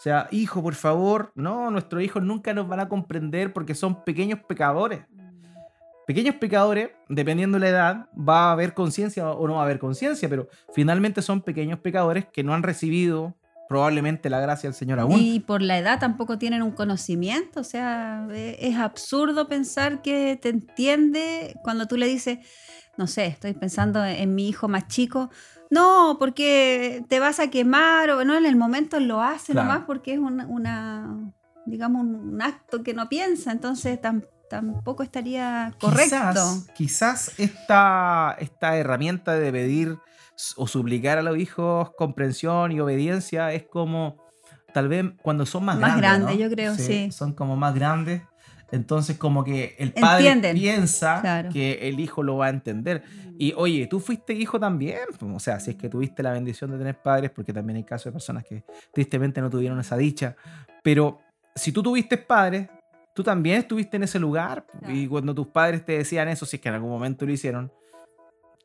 Sea, 0.03 0.27
hijo, 0.31 0.61
por 0.61 0.75
favor, 0.75 1.31
no, 1.33 1.71
nuestros 1.71 2.03
hijos 2.03 2.21
nunca 2.21 2.53
nos 2.53 2.67
van 2.67 2.81
a 2.81 2.89
comprender 2.89 3.53
porque 3.53 3.73
son 3.73 4.03
pequeños 4.03 4.39
pecadores. 4.45 5.05
Pequeños 6.05 6.35
pecadores, 6.35 6.89
dependiendo 7.07 7.55
de 7.55 7.61
la 7.61 7.69
edad, 7.69 8.09
va 8.13 8.49
a 8.49 8.51
haber 8.51 8.73
conciencia 8.73 9.29
o 9.29 9.47
no 9.47 9.53
va 9.53 9.61
a 9.61 9.63
haber 9.63 9.79
conciencia, 9.79 10.27
pero 10.27 10.49
finalmente 10.73 11.21
son 11.21 11.41
pequeños 11.41 11.79
pecadores 11.79 12.25
que 12.25 12.43
no 12.43 12.53
han 12.53 12.63
recibido 12.63 13.37
probablemente 13.69 14.29
la 14.29 14.41
gracia 14.41 14.69
del 14.69 14.75
Señor 14.75 14.99
aún. 14.99 15.17
Y 15.21 15.39
por 15.39 15.61
la 15.61 15.77
edad 15.77 16.01
tampoco 16.01 16.37
tienen 16.37 16.63
un 16.63 16.71
conocimiento, 16.71 17.61
o 17.61 17.63
sea, 17.63 18.27
e- 18.29 18.57
es 18.59 18.75
absurdo 18.75 19.47
pensar 19.47 20.01
que 20.01 20.37
te 20.41 20.49
entiende 20.49 21.55
cuando 21.63 21.87
tú 21.87 21.95
le 21.95 22.07
dices, 22.07 22.39
no 22.97 23.07
sé, 23.07 23.27
estoy 23.27 23.53
pensando 23.53 24.03
en 24.03 24.35
mi 24.35 24.49
hijo 24.49 24.67
más 24.67 24.89
chico, 24.89 25.29
no, 25.73 26.17
porque 26.19 27.03
te 27.09 27.19
vas 27.19 27.39
a 27.39 27.49
quemar, 27.49 28.09
o 28.11 28.23
no, 28.23 28.35
en 28.35 28.45
el 28.45 28.55
momento 28.55 28.99
lo 28.99 29.21
hace 29.21 29.53
Claro. 29.53 29.67
nomás 29.69 29.83
porque 29.85 30.13
es 30.13 30.19
una, 30.19 30.45
una, 30.47 31.17
digamos, 31.65 32.03
un 32.05 32.41
acto 32.41 32.83
que 32.83 32.93
no 32.93 33.09
piensa, 33.09 33.51
entonces 33.51 33.99
tam- 34.01 34.27
tampoco 34.49 35.01
estaría 35.03 35.73
correcto. 35.79 36.15
Quizás, 36.15 36.67
quizás 36.75 37.39
esta, 37.39 38.35
esta 38.39 38.77
herramienta 38.77 39.33
de 39.33 39.51
pedir 39.51 39.97
o 40.57 40.67
suplicar 40.67 41.17
a 41.17 41.21
los 41.23 41.37
hijos 41.37 41.91
comprensión 41.97 42.71
y 42.71 42.79
obediencia 42.79 43.51
es 43.53 43.63
como 43.65 44.17
tal 44.73 44.87
vez 44.87 45.05
cuando 45.21 45.45
son 45.45 45.65
más, 45.65 45.77
Más 45.79 45.97
grandes. 45.97 46.27
grandes, 46.27 46.35
¿no? 46.37 46.43
yo 46.43 46.49
creo, 46.55 46.75
sí. 46.75 47.11
Son 47.11 47.33
como 47.33 47.55
más 47.55 47.73
grandes. 47.75 48.21
Entonces 48.73 49.17
como 49.19 49.43
que 49.43 49.75
el 49.77 49.93
padre 49.93 50.29
Entienden, 50.29 50.55
piensa 50.55 51.21
claro. 51.21 51.49
que 51.53 51.87
el 51.87 51.99
hijo 51.99 52.23
lo 52.23 52.37
va 52.37 52.47
a 52.47 52.49
entender. 52.49 53.03
Y 53.37 53.53
oye, 53.55 53.85
tú 53.85 53.99
fuiste 53.99 54.33
hijo 54.33 54.59
también. 54.59 54.97
O 55.21 55.39
sea, 55.39 55.59
si 55.59 55.71
es 55.71 55.77
que 55.77 55.89
tuviste 55.89 56.23
la 56.23 56.31
bendición 56.31 56.71
de 56.71 56.79
tener 56.79 56.97
padres, 56.99 57.29
porque 57.29 57.53
también 57.53 57.77
hay 57.77 57.83
casos 57.83 58.05
de 58.05 58.11
personas 58.13 58.43
que 58.43 58.63
tristemente 58.91 59.41
no 59.41 59.49
tuvieron 59.51 59.79
esa 59.79 59.95
dicha. 59.95 60.35
Pero 60.81 61.19
si 61.53 61.71
tú 61.71 61.83
tuviste 61.83 62.17
padres, 62.17 62.67
tú 63.13 63.21
también 63.23 63.59
estuviste 63.59 63.97
en 63.97 64.03
ese 64.03 64.17
lugar. 64.17 64.65
Claro. 64.79 64.91
Y 64.95 65.07
cuando 65.07 65.35
tus 65.35 65.47
padres 65.47 65.85
te 65.85 65.95
decían 65.99 66.27
eso, 66.29 66.47
si 66.47 66.55
es 66.55 66.61
que 66.61 66.69
en 66.69 66.75
algún 66.75 66.89
momento 66.89 67.27
lo 67.27 67.31
hicieron, 67.31 67.71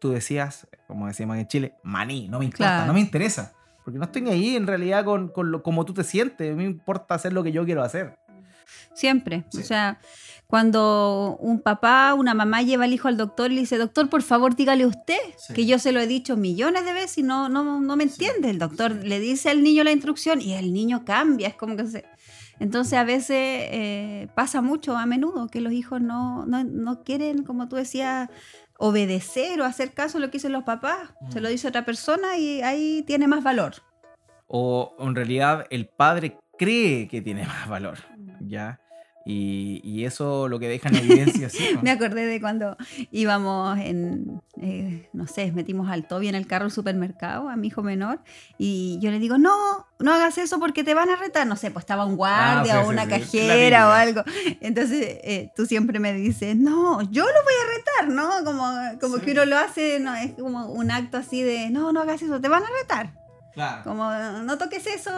tú 0.01 0.11
decías, 0.11 0.67
como 0.87 1.07
decíamos 1.07 1.37
en 1.37 1.47
Chile, 1.49 1.75
maní, 1.83 2.29
no 2.29 2.39
me 2.39 2.47
importa, 2.47 2.65
Claro. 2.65 2.87
no 2.87 2.95
me 2.95 3.01
interesa. 3.01 3.53
Porque 3.85 3.99
no 3.99 4.07
estoy 4.07 4.23
ni 4.23 4.31
ahí 4.31 4.57
en 4.57 4.67
realidad 4.67 5.05
con, 5.05 5.29
con 5.29 5.51
lo, 5.51 5.63
como 5.63 5.85
tú 5.85 5.93
te 5.93 6.03
sientes. 6.05 6.57
Me 6.57 6.65
importa 6.65 7.15
hacer 7.15 7.35
lo 7.35 7.43
que 7.43 7.53
yo 7.53 7.65
quiero 7.67 7.83
hacer. 7.83 8.19
Siempre. 8.95 9.45
Sí. 9.51 9.59
O 9.61 9.63
sea, 9.65 10.01
cuando 10.47 11.37
un 11.41 11.61
papá, 11.61 12.15
una 12.15 12.33
mamá 12.35 12.63
lleva 12.63 12.85
al 12.85 12.93
hijo 12.93 13.07
al 13.09 13.17
doctor 13.17 13.53
y 13.53 13.57
le 13.57 13.61
dice, 13.61 13.77
doctor, 13.79 14.09
por 14.09 14.23
favor, 14.23 14.57
dígale 14.57 14.87
usted, 14.87 15.19
Sí. 15.37 15.53
que 15.55 15.67
yo 15.67 15.79
se 15.79 15.93
lo 15.93 16.01
he 16.01 16.07
dicho 16.07 16.37
millones 16.37 16.85
de 16.85 16.93
veces 16.95 17.19
y 17.19 17.23
no, 17.23 17.49
no, 17.49 17.81
no 17.81 17.97
me 17.97 18.05
entiende. 18.05 18.51
El 18.51 18.59
doctor 18.59 18.93
le 18.93 19.21
dice 19.21 19.51
al 19.51 19.63
niño 19.63 19.85
la 19.85 19.93
instrucción 19.93 20.41
y 20.41 20.55
el 20.55 20.73
niño 20.73 21.05
cambia. 21.05 21.49
Es 21.49 21.55
como 21.55 21.77
que 21.77 21.87
se... 21.87 22.05
Entonces 22.61 22.95
a 22.95 23.05
veces 23.05 23.37
eh, 23.39 24.29
pasa 24.35 24.63
mucho, 24.63 24.97
a 24.97 25.07
menudo, 25.07 25.47
que 25.49 25.61
los 25.61 25.73
hijos 25.73 26.01
no, 26.01 26.45
no, 26.47 26.65
no 26.65 27.05
quieren, 27.05 27.45
como 27.45 27.69
tú 27.69 27.77
decías, 27.77 28.29
obedecer 28.79 29.61
o 29.61 29.65
hacer 29.65 29.93
caso 29.93 30.19
a 30.19 30.21
lo 30.21 30.27
que 30.29 30.39
dicen 30.39 30.53
los 30.53 30.65
papás. 30.65 31.11
Se 31.31 31.41
Mm. 31.41 31.43
lo 31.43 31.49
dice 31.51 31.69
otra 31.69 31.85
persona 31.85 32.37
y 32.39 32.63
ahí 32.63 33.05
tiene 33.07 33.29
más 33.29 33.45
valor. 33.45 33.75
O 34.47 34.97
en 34.99 35.15
realidad 35.15 35.67
el 35.71 35.87
padre 35.89 36.37
cree 36.59 37.07
que 37.07 37.21
tiene 37.21 37.45
más 37.47 37.69
valor. 37.69 37.99
¿Ya? 38.49 38.81
Y, 39.31 39.83
y 39.85 40.07
eso 40.07 40.49
lo 40.49 40.59
que 40.59 40.69
deja 40.69 40.89
en 40.89 40.97
evidencia, 40.97 41.51
sí, 41.51 41.59
¿no? 41.75 41.83
Me 41.83 41.91
acordé 41.91 42.25
de 42.25 42.41
cuando 42.41 42.79
íbamos 43.11 43.79
en, 43.79 44.41
eh, 44.59 45.07
no 45.13 45.27
sé, 45.27 45.53
metimos 45.53 45.91
al 45.91 46.09
Toby 46.09 46.29
en 46.29 46.35
el 46.35 46.47
carro 46.47 46.65
al 46.65 46.71
supermercado, 46.71 47.51
a 47.51 47.57
mi 47.57 47.67
hijo 47.67 47.83
menor, 47.83 48.21
y 48.57 48.99
yo 49.03 49.11
le 49.11 49.19
digo, 49.19 49.37
no, 49.37 49.87
no 49.99 50.15
hagas 50.15 50.39
eso 50.39 50.59
porque 50.59 50.83
te 50.83 50.95
van 50.95 51.11
a 51.11 51.17
retar. 51.17 51.47
No 51.47 51.57
sé, 51.57 51.71
pues 51.71 51.83
estaba 51.83 52.07
un 52.07 52.17
guardia 52.17 52.79
Ah, 52.79 52.81
sí, 52.81 52.87
o 52.87 52.89
una 52.89 53.05
sí, 53.05 53.11
cajera 53.11 53.89
o 53.89 53.91
algo. 53.91 54.23
Entonces 54.63 55.21
tú 55.55 55.59
tú 55.59 55.67
siempre 55.67 55.99
me 55.99 56.15
dices, 56.15 56.57
no, 56.57 57.03
yo 57.11 57.25
lo 57.25 57.43
voy 57.45 57.55
a 57.65 57.77
retar, 57.77 58.15
¿no? 58.15 58.45
Como, 58.45 58.65
como 58.99 59.19
que 59.19 59.33
uno 59.33 59.45
lo 59.45 59.59
hace, 59.59 60.01
no, 60.01 60.15
es 60.15 60.33
como 60.35 60.71
un 60.73 60.91
acto 60.91 61.19
así 61.19 61.43
de, 61.43 61.69
no, 61.69 61.93
no 61.93 62.01
hagas 62.01 62.23
eso, 62.23 62.41
te 62.41 62.49
van 62.49 62.63
a 62.63 62.69
retar. 62.81 63.28
Claro. 63.59 63.83
Como 63.83 64.09
no 64.45 64.57
toques 64.57 64.87
eso 64.87 65.11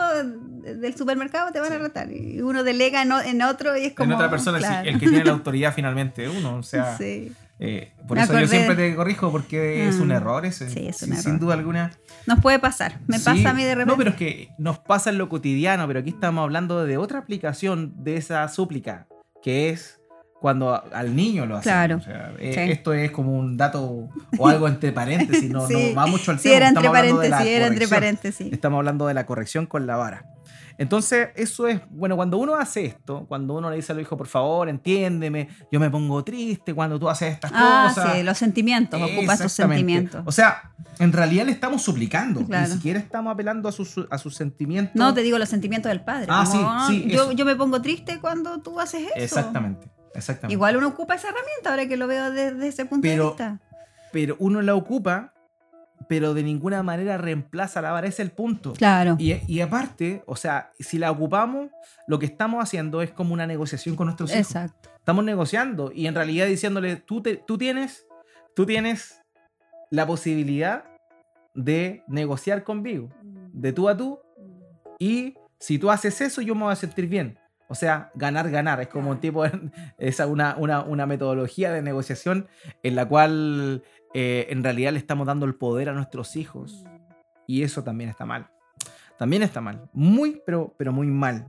del 0.62 0.96
supermercado, 0.96 1.53
te 1.53 1.61
van 1.61 1.72
a 1.74 1.79
retar. 1.79 2.11
Y 2.11 2.40
uno 2.40 2.64
delega 2.64 3.03
en, 3.03 3.42
otro 3.42 3.76
y 3.76 3.85
es 3.85 3.94
como... 3.94 4.07
en 4.11 4.12
otra 4.14 4.31
persona, 4.31 4.59
sí, 4.83 4.88
el 4.88 4.98
que 4.98 5.09
tiene 5.09 5.24
la 5.26 5.33
autoridad 5.33 5.74
finalmente 5.76 6.24
es 6.24 6.31
uno. 6.35 6.57
O 6.57 6.62
sea, 6.62 6.96
Sí. 6.96 7.33
eh, 7.59 7.92
por 8.09 8.16
Me 8.16 8.24
eso 8.24 8.38
yo 8.40 8.46
siempre 8.46 8.74
te 8.76 8.94
corrijo 8.96 9.31
porque 9.31 9.87
es 9.88 9.96
un 9.96 10.09
Mm, 10.09 10.12
error 10.12 10.46
ese. 10.46 10.70
sí, 10.70 10.87
es 10.88 10.96
sin, 10.96 11.11
un 11.12 11.18
sin 11.18 11.29
error. 11.33 11.40
duda 11.40 11.55
alguna. 11.55 11.90
Nos 12.26 12.40
puede 12.40 12.59
pasar. 12.59 12.96
Me 13.09 13.20
pasa 13.20 13.50
a 13.50 13.53
mí 13.53 13.62
de 13.62 13.74
repente. 13.74 13.92
No, 13.92 13.98
pero 13.98 14.11
es 14.11 14.16
que 14.16 14.48
nos 14.57 14.79
pasa 14.79 15.11
en 15.11 15.18
lo 15.18 15.29
cotidiano, 15.29 15.87
pero 15.87 16.00
aquí 16.00 16.09
estamos 16.09 16.42
hablando 16.42 16.83
de 16.87 16.96
otra 16.96 17.18
aplicación 17.18 17.92
de 18.03 18.16
esa 18.16 18.48
súplica, 18.48 19.07
que 19.42 19.68
es 19.68 20.00
cuando 20.40 20.83
al 20.92 21.14
niño 21.14 21.44
lo 21.46 21.57
hace. 21.59 21.64
Claro. 21.68 21.96
O 21.96 22.00
sea, 22.00 22.33
eh, 22.38 22.53
Sí. 22.55 22.72
Esto 22.72 22.92
es 22.94 23.11
como 23.11 23.37
un 23.38 23.57
dato 23.57 24.09
o 24.38 24.48
algo 24.48 24.66
entre 24.68 24.90
paréntesis, 24.92 25.50
no, 25.50 25.66
Sí. 25.68 25.90
no 25.90 25.94
va 25.96 26.07
mucho 26.07 26.31
al 26.31 26.38
Sí, 26.38 26.44
tema. 26.44 26.57
era 26.57 26.68
entre 26.68 26.88
paréntesis, 26.90 27.46
era 27.46 27.66
entre 27.66 27.88
paréntesis. 27.88 28.53
Estamos 28.53 28.79
hablando 28.79 29.07
de 29.07 29.14
la 29.14 29.26
corrección 29.26 29.66
con 29.66 29.87
la 29.87 29.96
vara. 29.96 30.24
Entonces, 30.79 31.29
eso 31.37 31.66
es, 31.68 31.79
bueno, 31.90 32.16
cuando 32.16 32.38
uno 32.38 32.55
hace 32.57 32.87
esto, 32.87 33.26
cuando 33.29 33.53
uno 33.55 33.68
le 33.68 33.76
dice 33.76 33.92
al 33.92 34.00
hijo, 34.00 34.16
por 34.16 34.29
favor, 34.29 34.66
entiéndeme, 34.70 35.48
yo 35.70 35.79
me 35.79 35.90
pongo 35.90 36.24
triste 36.24 36.72
cuando 36.72 36.98
tú 36.98 37.11
haces 37.11 37.35
estas 37.35 37.53
Ah, 37.55 37.92
cosas. 37.94 38.14
sí, 38.14 38.22
los 38.22 38.38
sentimientos, 38.38 38.98
ocupa 38.98 39.35
Exactamente. 39.35 39.53
sentimientos. 39.76 40.22
O 40.24 40.33
sea, 40.33 40.72
en 40.98 41.12
realidad 41.12 41.44
le 41.44 41.53
estamos 41.53 41.83
suplicando, 41.83 42.46
Claro. 42.46 42.66
ni 42.66 42.72
siquiera 42.72 42.98
estamos 42.98 43.31
apelando 43.35 43.68
a 43.68 43.72
sus, 43.72 44.07
a 44.11 44.16
sus 44.16 44.35
sentimientos. 44.37 44.94
No, 44.96 45.12
te 45.12 45.20
digo 45.20 45.37
los 45.37 45.50
sentimientos 45.50 45.90
del 45.90 46.00
padre. 46.00 46.29
Ah, 46.31 46.44
como, 46.46 46.59
sí, 46.59 46.66
"Ah, 46.66 46.87
sí, 46.88 47.37
yo 47.37 47.44
me 47.44 47.57
pongo 47.57 47.83
triste 47.83 48.18
cuando 48.18 48.62
tú 48.62 48.81
haces 48.81 49.03
eso. 49.03 49.12
Exactamente, 49.16 49.87
exactamente. 50.14 50.55
Igual 50.55 50.77
uno 50.77 50.88
ocupa 50.88 51.14
esa 51.14 51.29
herramienta 51.29 51.70
ahora 51.70 51.87
que 51.87 51.96
lo 51.96 52.07
veo 52.07 52.31
desde 52.31 52.66
ese 52.68 52.85
punto 52.87 53.03
Pero- 53.03 53.25
de 53.25 53.29
vista. 53.31 53.61
Pero 54.12 54.37
uno 54.40 54.61
la 54.62 54.75
ocupa 54.75 55.33
pero 56.09 56.33
de 56.35 56.42
ninguna 56.42 56.83
manera 56.83 57.18
reemplaza 57.18 57.81
la 57.83 57.92
vara, 57.92 58.07
ese 58.09 58.23
es 58.23 58.29
el 58.29 58.35
punto. 58.35 58.73
Claro. 58.73 59.16
Y, 59.18 59.35
y 59.46 59.61
aparte, 59.61 60.23
o 60.27 60.35
sea, 60.35 60.73
si 60.79 60.99
la 60.99 61.11
ocupamos, 61.11 61.68
lo 62.09 62.18
que 62.18 62.25
estamos 62.27 62.62
haciendo 62.62 63.03
es 63.03 63.12
como 63.12 63.35
una 63.35 63.46
negociación 63.46 63.94
con 63.96 64.07
nuestros 64.07 64.31
hijos. 64.31 64.40
Exacto. 64.40 64.88
Estamos 64.96 65.25
negociando 65.25 65.92
y 65.94 66.07
en 66.07 66.14
realidad 66.14 66.46
diciéndole, 66.46 66.96
tú, 66.96 67.23
te- 67.23 67.37
tú 67.37 67.59
tienes, 67.59 68.07
tú 68.57 68.64
tienes 68.66 69.20
la 69.90 70.07
posibilidad 70.07 70.85
de 71.55 72.03
negociar 72.09 72.64
conmigo, 72.64 73.11
de 73.53 73.73
tú 73.73 73.88
a 73.88 73.96
tú, 73.96 74.18
y 74.99 75.35
si 75.61 75.79
tú 75.79 75.90
haces 75.90 76.20
eso, 76.23 76.40
yo 76.40 76.55
me 76.55 76.62
voy 76.64 76.73
a 76.73 76.77
sentir 76.77 77.07
bien. 77.09 77.38
O 77.70 77.76
sea, 77.76 78.11
ganar, 78.16 78.50
ganar. 78.50 78.80
Es 78.80 78.88
como 78.88 79.12
un 79.12 79.20
tipo, 79.20 79.44
es 79.98 80.18
una, 80.18 80.56
una, 80.56 80.83
una 80.83 81.06
metodología 81.06 81.72
de 81.72 81.83
negociación 81.83 82.48
en 82.83 82.96
la 82.96 83.06
cual 83.06 83.85
eh, 84.12 84.48
en 84.50 84.64
realidad 84.64 84.92
le 84.92 84.98
estamos 84.98 85.24
dando 85.24 85.46
el 85.46 85.54
poder 85.54 85.88
a 85.88 85.92
nuestros 85.92 86.35
hijos. 86.35 86.85
Y 87.46 87.62
eso 87.62 87.85
también 87.85 88.11
está 88.11 88.26
mal. 88.26 88.50
También 89.18 89.44
está 89.44 89.61
mal. 89.61 89.88
Muy, 89.92 90.42
pero, 90.44 90.74
pero 90.76 90.92
muy 90.92 91.06
mal. 91.06 91.48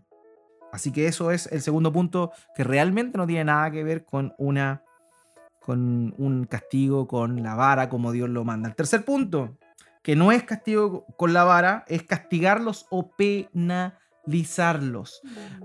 Así 0.72 0.92
que 0.92 1.08
eso 1.08 1.32
es 1.32 1.52
el 1.52 1.62
segundo 1.62 1.92
punto 1.92 2.32
que 2.56 2.64
realmente 2.64 3.18
no 3.18 3.26
tiene 3.26 3.46
nada 3.46 3.72
que 3.72 3.84
ver 3.84 4.06
con 4.06 4.36
una 4.38 4.84
con 5.60 6.14
un 6.18 6.46
castigo 6.46 7.08
con 7.08 7.42
la 7.42 7.56
vara 7.56 7.90
como 7.90 8.12
Dios 8.12 8.30
lo 8.30 8.44
manda. 8.44 8.70
El 8.70 8.76
tercer 8.76 9.04
punto, 9.04 9.58
que 10.04 10.16
no 10.16 10.32
es 10.32 10.44
castigo 10.44 11.06
con 11.18 11.34
la 11.34 11.44
vara, 11.44 11.84
es 11.88 12.04
castigarlos 12.04 12.86
o 12.92 13.10
penalizarlos. 13.10 14.02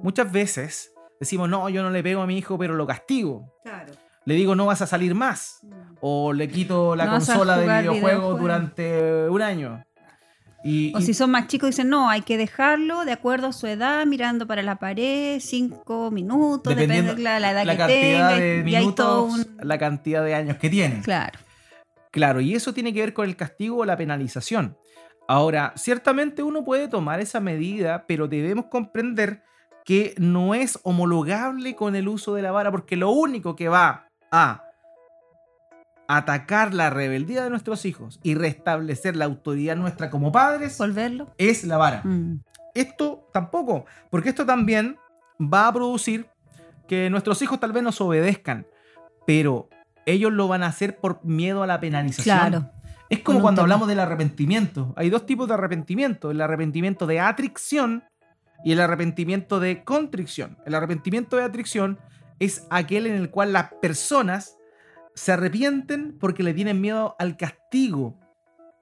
Muchas 0.02 0.30
veces 0.32 0.92
decimos, 1.20 1.48
no, 1.48 1.68
yo 1.68 1.82
no 1.82 1.90
le 1.90 2.02
pego 2.02 2.22
a 2.22 2.26
mi 2.26 2.38
hijo, 2.38 2.58
pero 2.58 2.74
lo 2.74 2.86
castigo. 2.86 3.54
Claro. 3.62 3.92
Le 4.24 4.34
digo, 4.34 4.54
no 4.56 4.66
vas 4.66 4.82
a 4.82 4.86
salir 4.86 5.14
más. 5.14 5.60
O 6.00 6.32
le 6.32 6.48
quito 6.48 6.96
la 6.96 7.04
No 7.06 7.12
consola 7.12 7.56
de 7.58 7.66
videojuegos. 7.80 8.40
durante 8.40 9.28
un 9.28 9.40
año. 9.42 9.84
Y, 10.64 10.92
O 10.96 10.98
y- 10.98 11.02
si 11.02 11.14
son 11.14 11.30
más 11.30 11.46
chicos, 11.46 11.68
dicen, 11.70 11.88
no, 11.88 12.10
hay 12.10 12.22
que 12.22 12.36
dejarlo 12.36 13.04
de 13.04 13.12
acuerdo 13.12 13.46
a 13.48 13.52
su 13.52 13.68
edad, 13.68 14.04
mirando 14.04 14.48
para 14.48 14.62
la 14.64 14.76
pared, 14.80 15.38
cinco 15.40 16.10
minutos, 16.10 16.74
depende 16.74 17.14
de 17.14 17.22
la, 17.22 17.38
la 17.38 17.52
edad 17.52 17.64
la 17.64 17.72
que 17.74 17.78
cantidad 17.78 18.28
tenga. 18.30 18.34
de 18.64 18.64
y 18.70 18.74
hay 18.74 18.92
todo 18.92 19.26
minutos, 19.28 19.46
un... 19.60 19.68
la 19.68 19.78
cantidad 19.78 20.24
de 20.24 20.34
años 20.34 20.56
que 20.56 20.68
tiene. 20.68 21.02
Claro. 21.02 21.38
Claro, 22.10 22.40
y 22.40 22.54
eso 22.54 22.72
tiene 22.74 22.92
que 22.92 23.00
ver 23.00 23.12
con 23.12 23.28
el 23.28 23.36
castigo 23.36 23.76
o 23.78 23.84
la 23.84 23.96
penalización. 23.96 24.76
Ahora, 25.28 25.72
ciertamente 25.76 26.42
uno 26.42 26.64
puede 26.64 26.88
tomar 26.88 27.20
esa 27.20 27.40
medida, 27.40 28.04
pero 28.06 28.28
debemos 28.28 28.66
comprender 28.66 29.42
que 29.84 30.14
no 30.18 30.54
es 30.54 30.78
homologable 30.82 31.76
con 31.76 31.96
el 31.96 32.08
uso 32.08 32.34
de 32.34 32.42
la 32.42 32.52
vara, 32.52 32.70
porque 32.70 32.96
lo 32.96 33.10
único 33.10 33.56
que 33.56 33.68
va 33.68 34.08
a 34.30 34.62
atacar 36.08 36.74
la 36.74 36.90
rebeldía 36.90 37.44
de 37.44 37.50
nuestros 37.50 37.84
hijos 37.84 38.20
y 38.22 38.34
restablecer 38.34 39.16
la 39.16 39.24
autoridad 39.24 39.76
nuestra 39.76 40.10
como 40.10 40.30
padres 40.30 40.78
¿Volverlo? 40.78 41.34
es 41.38 41.64
la 41.64 41.76
vara. 41.76 42.02
Mm. 42.04 42.42
Esto 42.74 43.28
tampoco, 43.32 43.86
porque 44.10 44.28
esto 44.28 44.44
también 44.46 44.96
va 45.40 45.68
a 45.68 45.72
producir 45.72 46.28
que 46.86 47.10
nuestros 47.10 47.40
hijos 47.42 47.58
tal 47.58 47.72
vez 47.72 47.82
nos 47.82 48.00
obedezcan, 48.00 48.66
pero 49.26 49.68
ellos 50.04 50.32
lo 50.32 50.46
van 50.46 50.62
a 50.62 50.68
hacer 50.68 50.98
por 50.98 51.24
miedo 51.24 51.62
a 51.62 51.66
la 51.66 51.80
penalización. 51.80 52.38
Claro. 52.38 52.70
Es 53.08 53.20
como 53.20 53.40
cuando 53.40 53.60
tema. 53.60 53.64
hablamos 53.64 53.88
del 53.88 54.00
arrepentimiento. 54.00 54.92
Hay 54.96 55.10
dos 55.10 55.26
tipos 55.26 55.48
de 55.48 55.54
arrepentimiento: 55.54 56.30
el 56.30 56.40
arrepentimiento 56.40 57.06
de 57.06 57.20
atricción 57.20 58.04
y 58.64 58.72
el 58.72 58.80
arrepentimiento 58.80 59.60
de 59.60 59.84
contrición. 59.84 60.58
El 60.66 60.74
arrepentimiento 60.74 61.36
de 61.36 61.44
atricción 61.44 61.98
es 62.38 62.66
aquel 62.70 63.06
en 63.06 63.14
el 63.14 63.30
cual 63.30 63.52
las 63.52 63.72
personas 63.74 64.56
se 65.14 65.32
arrepienten 65.32 66.16
porque 66.18 66.42
le 66.42 66.54
tienen 66.54 66.80
miedo 66.80 67.16
al 67.18 67.36
castigo. 67.36 68.18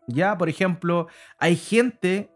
Ya, 0.06 0.37
por 0.37 0.48
ejemplo, 0.48 1.06
hay 1.38 1.56
gente 1.56 2.30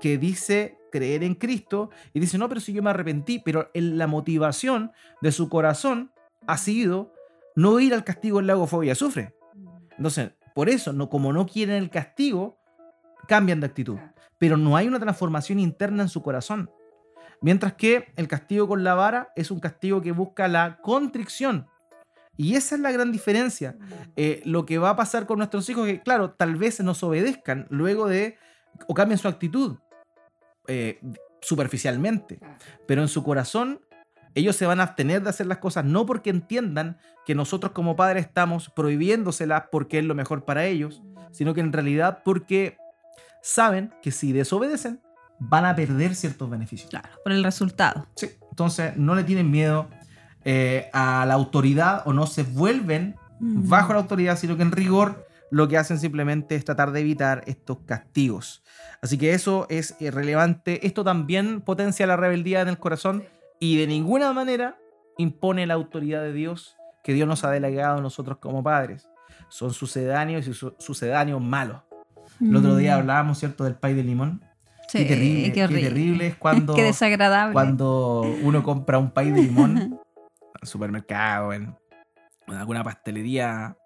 que 0.00 0.18
dice 0.18 0.78
creer 0.90 1.22
en 1.22 1.34
Cristo 1.34 1.90
y 2.14 2.20
dice, 2.20 2.38
no, 2.38 2.48
pero 2.48 2.60
si 2.60 2.72
yo 2.72 2.82
me 2.82 2.90
arrepentí, 2.90 3.38
pero 3.38 3.70
en 3.74 3.98
la 3.98 4.06
motivación 4.06 4.92
de 5.20 5.32
su 5.32 5.48
corazón 5.48 6.12
ha 6.46 6.56
sido 6.56 7.12
no 7.54 7.78
ir 7.80 7.92
al 7.94 8.04
castigo 8.04 8.40
en 8.40 8.46
lago 8.46 8.66
fuego 8.66 8.84
y 8.84 8.90
azufre. 8.90 9.34
Entonces, 9.96 10.32
por 10.56 10.70
eso, 10.70 10.94
no, 10.94 11.10
como 11.10 11.34
no 11.34 11.44
quieren 11.44 11.76
el 11.76 11.90
castigo, 11.90 12.58
cambian 13.28 13.60
de 13.60 13.66
actitud. 13.66 13.98
Pero 14.38 14.56
no 14.56 14.74
hay 14.74 14.88
una 14.88 14.98
transformación 14.98 15.58
interna 15.58 16.04
en 16.04 16.08
su 16.08 16.22
corazón. 16.22 16.70
Mientras 17.42 17.74
que 17.74 18.10
el 18.16 18.26
castigo 18.26 18.66
con 18.66 18.82
la 18.82 18.94
vara 18.94 19.28
es 19.36 19.50
un 19.50 19.60
castigo 19.60 20.00
que 20.00 20.12
busca 20.12 20.48
la 20.48 20.78
contrición. 20.80 21.66
Y 22.38 22.54
esa 22.54 22.74
es 22.74 22.80
la 22.80 22.90
gran 22.90 23.12
diferencia. 23.12 23.76
Eh, 24.16 24.40
lo 24.46 24.64
que 24.64 24.78
va 24.78 24.88
a 24.88 24.96
pasar 24.96 25.26
con 25.26 25.36
nuestros 25.36 25.68
hijos 25.68 25.86
es 25.88 25.98
que, 25.98 26.02
claro, 26.02 26.30
tal 26.30 26.56
vez 26.56 26.80
nos 26.80 27.02
obedezcan 27.02 27.66
luego 27.68 28.08
de, 28.08 28.38
o 28.88 28.94
cambien 28.94 29.18
su 29.18 29.28
actitud 29.28 29.76
eh, 30.68 30.98
superficialmente, 31.42 32.40
pero 32.86 33.02
en 33.02 33.08
su 33.08 33.22
corazón 33.22 33.82
ellos 34.36 34.54
se 34.54 34.66
van 34.66 34.78
a 34.78 34.84
abstener 34.84 35.22
de 35.22 35.30
hacer 35.30 35.46
las 35.46 35.58
cosas 35.58 35.84
no 35.84 36.06
porque 36.06 36.30
entiendan 36.30 36.98
que 37.24 37.34
nosotros 37.34 37.72
como 37.72 37.96
padres 37.96 38.26
estamos 38.26 38.70
prohibiéndoselas 38.70 39.64
porque 39.72 39.98
es 39.98 40.04
lo 40.04 40.14
mejor 40.14 40.44
para 40.44 40.64
ellos, 40.66 41.02
sino 41.32 41.54
que 41.54 41.60
en 41.60 41.72
realidad 41.72 42.20
porque 42.24 42.76
saben 43.42 43.92
que 44.02 44.12
si 44.12 44.32
desobedecen 44.32 45.00
van 45.38 45.64
a 45.64 45.74
perder 45.74 46.14
ciertos 46.14 46.48
beneficios. 46.48 46.88
Claro, 46.88 47.08
por 47.24 47.32
el 47.32 47.42
resultado. 47.42 48.06
Sí, 48.14 48.30
entonces 48.50 48.96
no 48.96 49.14
le 49.14 49.24
tienen 49.24 49.50
miedo 49.50 49.88
eh, 50.44 50.88
a 50.92 51.26
la 51.26 51.34
autoridad 51.34 52.02
o 52.06 52.12
no 52.12 52.26
se 52.26 52.44
vuelven 52.44 53.16
Mm. 53.40 53.68
bajo 53.68 53.92
la 53.92 54.00
autoridad, 54.00 54.38
sino 54.38 54.56
que 54.56 54.62
en 54.62 54.72
rigor 54.72 55.26
lo 55.50 55.68
que 55.68 55.78
hacen 55.78 55.98
simplemente 55.98 56.56
es 56.56 56.64
tratar 56.64 56.90
de 56.92 57.00
evitar 57.00 57.44
estos 57.46 57.78
castigos. 57.86 58.62
Así 59.00 59.18
que 59.18 59.32
eso 59.32 59.66
es 59.68 59.94
eh, 60.00 60.10
relevante. 60.10 60.86
Esto 60.86 61.04
también 61.04 61.60
potencia 61.60 62.06
la 62.06 62.16
rebeldía 62.16 62.62
en 62.62 62.68
el 62.68 62.78
corazón 62.78 63.24
y 63.60 63.76
de 63.78 63.86
ninguna 63.86 64.32
manera 64.32 64.76
impone 65.18 65.66
la 65.66 65.74
autoridad 65.74 66.22
de 66.22 66.32
Dios 66.32 66.76
que 67.02 67.12
Dios 67.14 67.28
nos 67.28 67.44
ha 67.44 67.50
delegado 67.50 67.98
a 67.98 68.00
nosotros 68.02 68.38
como 68.38 68.62
padres. 68.62 69.08
Son 69.48 69.72
sucedáneos 69.72 70.46
y 70.48 70.54
su- 70.54 70.74
sucedáneos 70.78 71.40
malos. 71.40 71.82
El 72.40 72.56
otro 72.56 72.76
día 72.76 72.96
Mm. 72.96 73.00
hablábamos, 73.00 73.38
¿cierto?, 73.38 73.64
del 73.64 73.76
pay 73.76 73.94
de 73.94 74.02
limón. 74.02 74.42
Sí, 74.88 74.98
qué 74.98 75.04
terrible, 75.06 75.52
qué 75.52 75.68
terrible 75.68 76.26
es 76.28 76.36
cuando, 76.38 76.74
Qué 76.74 76.82
desagradable. 76.82 77.52
cuando 77.52 78.22
uno 78.42 78.62
compra 78.62 78.98
un 78.98 79.10
pay 79.10 79.30
de 79.30 79.42
limón 79.42 79.76
en 80.60 80.66
supermercado, 80.66 81.52
en, 81.52 81.76
en 82.48 82.54
alguna 82.54 82.82
pastelería 82.84 83.76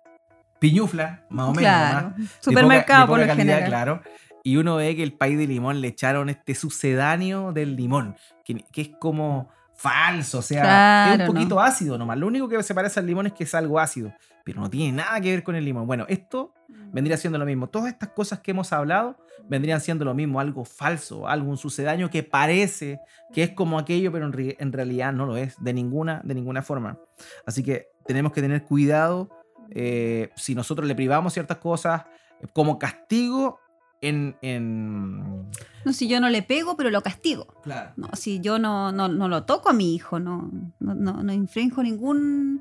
piñufla, 0.59 1.25
más 1.31 1.49
o 1.49 1.55
menos. 1.55 1.61
Claro. 1.63 2.15
Supermercado 2.41 3.07
poca- 3.07 3.21
de 3.21 3.27
por 3.27 3.29
lo 3.31 3.37
calidad, 3.37 3.55
general. 3.59 3.69
claro. 3.69 4.03
Y 4.43 4.57
uno 4.57 4.77
ve 4.77 4.97
que 4.97 5.03
el 5.03 5.13
pay 5.13 5.37
de 5.37 5.47
limón 5.47 5.81
le 5.83 5.89
echaron 5.89 6.29
este 6.31 6.55
sucedáneo 6.55 7.53
del 7.53 7.77
limón, 7.77 8.17
que, 8.45 8.65
que 8.73 8.81
es 8.83 8.91
como 8.99 9.49
falso, 9.81 10.41
o 10.41 10.43
sea, 10.43 11.15
es 11.15 11.21
un 11.21 11.27
poquito 11.27 11.59
ácido 11.59 11.97
nomás. 11.97 12.19
Lo 12.19 12.27
único 12.27 12.51
que 12.51 12.63
se 12.63 12.75
parece 12.75 13.01
al 13.01 13.07
limón 13.07 13.29
es 13.29 13.33
que 13.33 13.45
es 13.45 13.55
algo 13.55 13.81
ácido, 13.81 14.13
pero 14.45 14.61
no 14.61 14.69
tiene 14.69 14.99
nada 14.99 15.19
que 15.23 15.31
ver 15.31 15.43
con 15.43 15.55
el 15.55 15.65
limón. 15.65 15.87
Bueno, 15.87 16.05
esto 16.11 16.53
vendría 16.93 17.17
siendo 17.17 17.39
lo 17.39 17.47
mismo. 17.47 17.67
Todas 17.67 17.91
estas 17.91 18.11
cosas 18.11 18.41
que 18.41 18.51
hemos 18.51 18.75
hablado 18.75 19.17
vendrían 19.49 19.81
siendo 19.81 20.05
lo 20.05 20.13
mismo, 20.13 20.39
algo 20.39 20.67
falso, 20.67 21.27
algo 21.27 21.49
un 21.49 21.57
sucedáneo 21.57 22.11
que 22.11 22.23
parece 22.23 23.01
que 23.33 23.43
es 23.43 23.51
como 23.53 23.79
aquello, 23.79 24.13
pero 24.13 24.31
en 24.31 24.73
realidad 24.73 25.15
no 25.15 25.25
lo 25.25 25.39
es, 25.39 25.57
de 25.59 25.73
ninguna, 25.73 26.21
de 26.25 26.35
ninguna 26.35 26.61
forma. 26.61 26.99
Así 27.47 27.63
que 27.63 27.89
tenemos 28.05 28.33
que 28.33 28.43
tener 28.43 28.65
cuidado 28.65 29.31
eh, 29.71 30.29
si 30.37 30.55
nosotros 30.55 30.87
le 30.87 30.95
privamos 30.95 31.33
ciertas 31.33 31.57
cosas 31.57 32.03
eh, 32.43 32.49
como 32.53 32.79
castigo 32.79 33.61
en... 34.01 34.37
en... 34.43 35.51
No, 35.83 35.95
si 35.95 36.09
yo 36.09 36.21
no 36.21 36.29
le 36.29 36.43
pego, 36.43 36.77
pero 36.77 36.91
lo 36.91 37.01
castigo. 37.03 37.47
Claro. 37.63 37.93
No, 37.97 38.11
si 38.13 38.41
yo 38.41 38.59
no, 38.59 38.93
no, 38.93 39.09
no 39.09 39.29
lo 39.29 39.45
toco 39.45 39.71
a 39.71 39.73
mi 39.73 39.95
hijo, 39.95 40.21
no, 40.21 40.51
no, 40.79 40.95
no, 40.95 41.23
no 41.23 41.33
infrinjo 41.33 41.83
ningún 41.83 42.61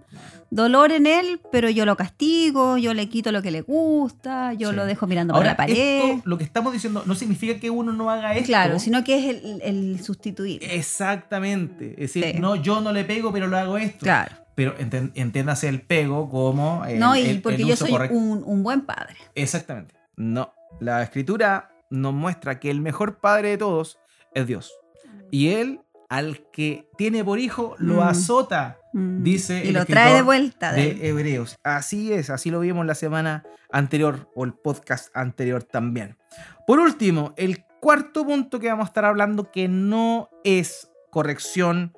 dolor 0.51 0.93
en 0.93 1.05
él, 1.05 1.41
pero 1.51 1.69
yo 1.69 1.85
lo 1.85 1.97
castigo, 1.97 2.77
yo 2.77 2.93
le 2.93 3.09
quito 3.09 3.33
lo 3.33 3.41
que 3.41 3.51
le 3.51 3.59
gusta, 3.61 4.53
yo 4.53 4.69
Sí. 4.69 4.75
lo 4.77 4.85
dejo 4.85 5.05
mirando 5.05 5.33
Ahora, 5.33 5.57
por 5.57 5.67
la 5.67 5.73
pared. 5.73 5.75
esto, 6.15 6.21
lo 6.29 6.37
que 6.37 6.45
estamos 6.45 6.71
diciendo 6.71 7.03
no 7.05 7.13
significa 7.13 7.59
que 7.59 7.69
uno 7.69 7.91
no 7.91 8.09
haga 8.09 8.35
esto. 8.35 8.45
Claro, 8.47 8.79
sino 8.79 9.03
que 9.03 9.17
es 9.17 9.35
el, 9.43 9.61
el 9.63 10.01
sustituir. 10.01 10.63
Exactamente. 10.63 11.91
Es 12.01 12.13
decir, 12.13 12.23
Sí. 12.35 12.39
no, 12.39 12.55
yo 12.55 12.79
no 12.79 12.93
le 12.93 13.03
pego, 13.03 13.33
pero 13.33 13.47
lo 13.47 13.57
hago 13.57 13.77
esto. 13.77 13.99
Claro. 14.05 14.33
Pero 14.55 14.75
entiéndase 14.77 15.67
el 15.67 15.81
pego 15.81 16.29
como. 16.29 16.85
el- 16.85 16.99
no, 16.99 17.15
y 17.17 17.35
porque 17.39 17.61
el 17.63 17.67
yo 17.69 17.75
soy 17.75 17.91
un, 18.11 18.43
un 18.45 18.63
buen 18.63 18.81
padre. 18.81 19.15
Exactamente. 19.35 19.95
No. 20.15 20.53
La 20.79 21.01
escritura 21.03 21.71
nos 21.89 22.13
muestra 22.13 22.59
que 22.59 22.69
el 22.69 22.81
mejor 22.81 23.17
padre 23.19 23.49
de 23.49 23.57
todos 23.57 23.99
es 24.33 24.47
Dios. 24.47 24.73
Y 25.31 25.49
él, 25.49 25.81
al 26.09 26.45
que 26.51 26.87
tiene 26.97 27.23
por 27.23 27.39
hijo, 27.39 27.75
lo 27.79 27.95
Mm. 27.95 27.99
azota, 28.01 28.77
Mm. 28.93 29.23
dice 29.23 29.63
y 29.65 29.67
el 29.69 29.73
lo 29.75 29.85
trae 29.85 30.15
de 30.15 30.21
vuelta. 30.21 30.71
de- 30.73 30.93
de 30.95 31.09
Hebreos. 31.09 31.57
Así 31.63 32.11
es, 32.13 32.29
así 32.29 32.49
lo 32.49 32.59
vimos 32.59 32.85
la 32.85 32.95
semana 32.95 33.43
anterior 33.71 34.29
o 34.35 34.43
el 34.45 34.53
podcast 34.53 35.15
anterior 35.15 35.63
también. 35.63 36.17
Por 36.65 36.79
último, 36.79 37.33
el 37.37 37.63
cuarto 37.81 38.25
punto 38.25 38.59
que 38.59 38.67
vamos 38.69 38.85
a 38.85 38.89
estar 38.89 39.05
hablando 39.05 39.51
que 39.51 39.67
no 39.67 40.29
es 40.43 40.91
corrección 41.11 41.93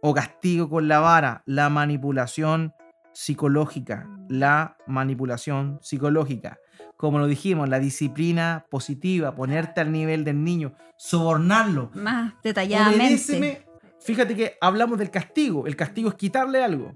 o 0.00 0.12
castigo 0.14 0.68
con 0.68 0.88
la 0.88 1.00
vara, 1.00 1.42
la 1.46 1.68
manipulación 1.70 2.72
psicológica, 3.12 4.06
la 4.28 4.76
manipulación 4.86 5.78
psicológica. 5.82 6.58
Como 7.04 7.18
lo 7.18 7.26
dijimos, 7.26 7.68
la 7.68 7.78
disciplina 7.78 8.64
positiva, 8.70 9.34
ponerte 9.34 9.80
al 9.82 9.92
nivel 9.92 10.24
del 10.24 10.42
niño, 10.42 10.72
sobornarlo. 10.96 11.90
Más 11.94 12.32
detalladamente. 12.42 13.04
Obedéceme. 13.04 13.60
Fíjate 14.00 14.34
que 14.34 14.56
hablamos 14.60 14.98
del 14.98 15.10
castigo. 15.10 15.66
El 15.66 15.76
castigo 15.76 16.08
es 16.08 16.14
quitarle 16.14 16.64
algo. 16.64 16.92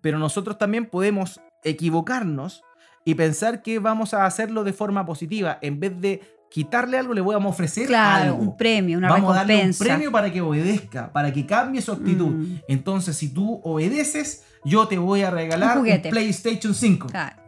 Pero 0.00 0.18
nosotros 0.18 0.58
también 0.58 0.86
podemos 0.86 1.40
equivocarnos 1.62 2.62
y 3.04 3.14
pensar 3.14 3.62
que 3.62 3.78
vamos 3.78 4.14
a 4.14 4.26
hacerlo 4.26 4.64
de 4.64 4.72
forma 4.72 5.06
positiva. 5.06 5.58
En 5.62 5.78
vez 5.80 6.00
de 6.00 6.20
quitarle 6.50 6.98
algo, 6.98 7.14
le 7.14 7.20
voy 7.20 7.34
a 7.34 7.38
ofrecer 7.38 7.86
Claro, 7.86 8.32
algo. 8.32 8.42
un 8.42 8.56
premio, 8.56 8.98
una 8.98 9.08
Vamos 9.08 9.32
a 9.32 9.36
darle 9.36 9.54
un 9.54 9.58
recompensa. 9.60 9.84
premio 9.84 10.12
para 10.12 10.32
que 10.32 10.40
obedezca, 10.40 11.12
para 11.12 11.32
que 11.32 11.46
cambie 11.46 11.80
su 11.82 11.92
actitud. 11.92 12.30
Mm. 12.30 12.56
Entonces, 12.68 13.16
si 13.16 13.32
tú 13.32 13.60
obedeces, 13.64 14.44
yo 14.64 14.86
te 14.88 14.98
voy 14.98 15.22
a 15.22 15.30
regalar 15.30 15.78
Un. 15.78 15.86
PlayStation 16.10 16.74
5. 16.74 17.06
Claro. 17.08 17.41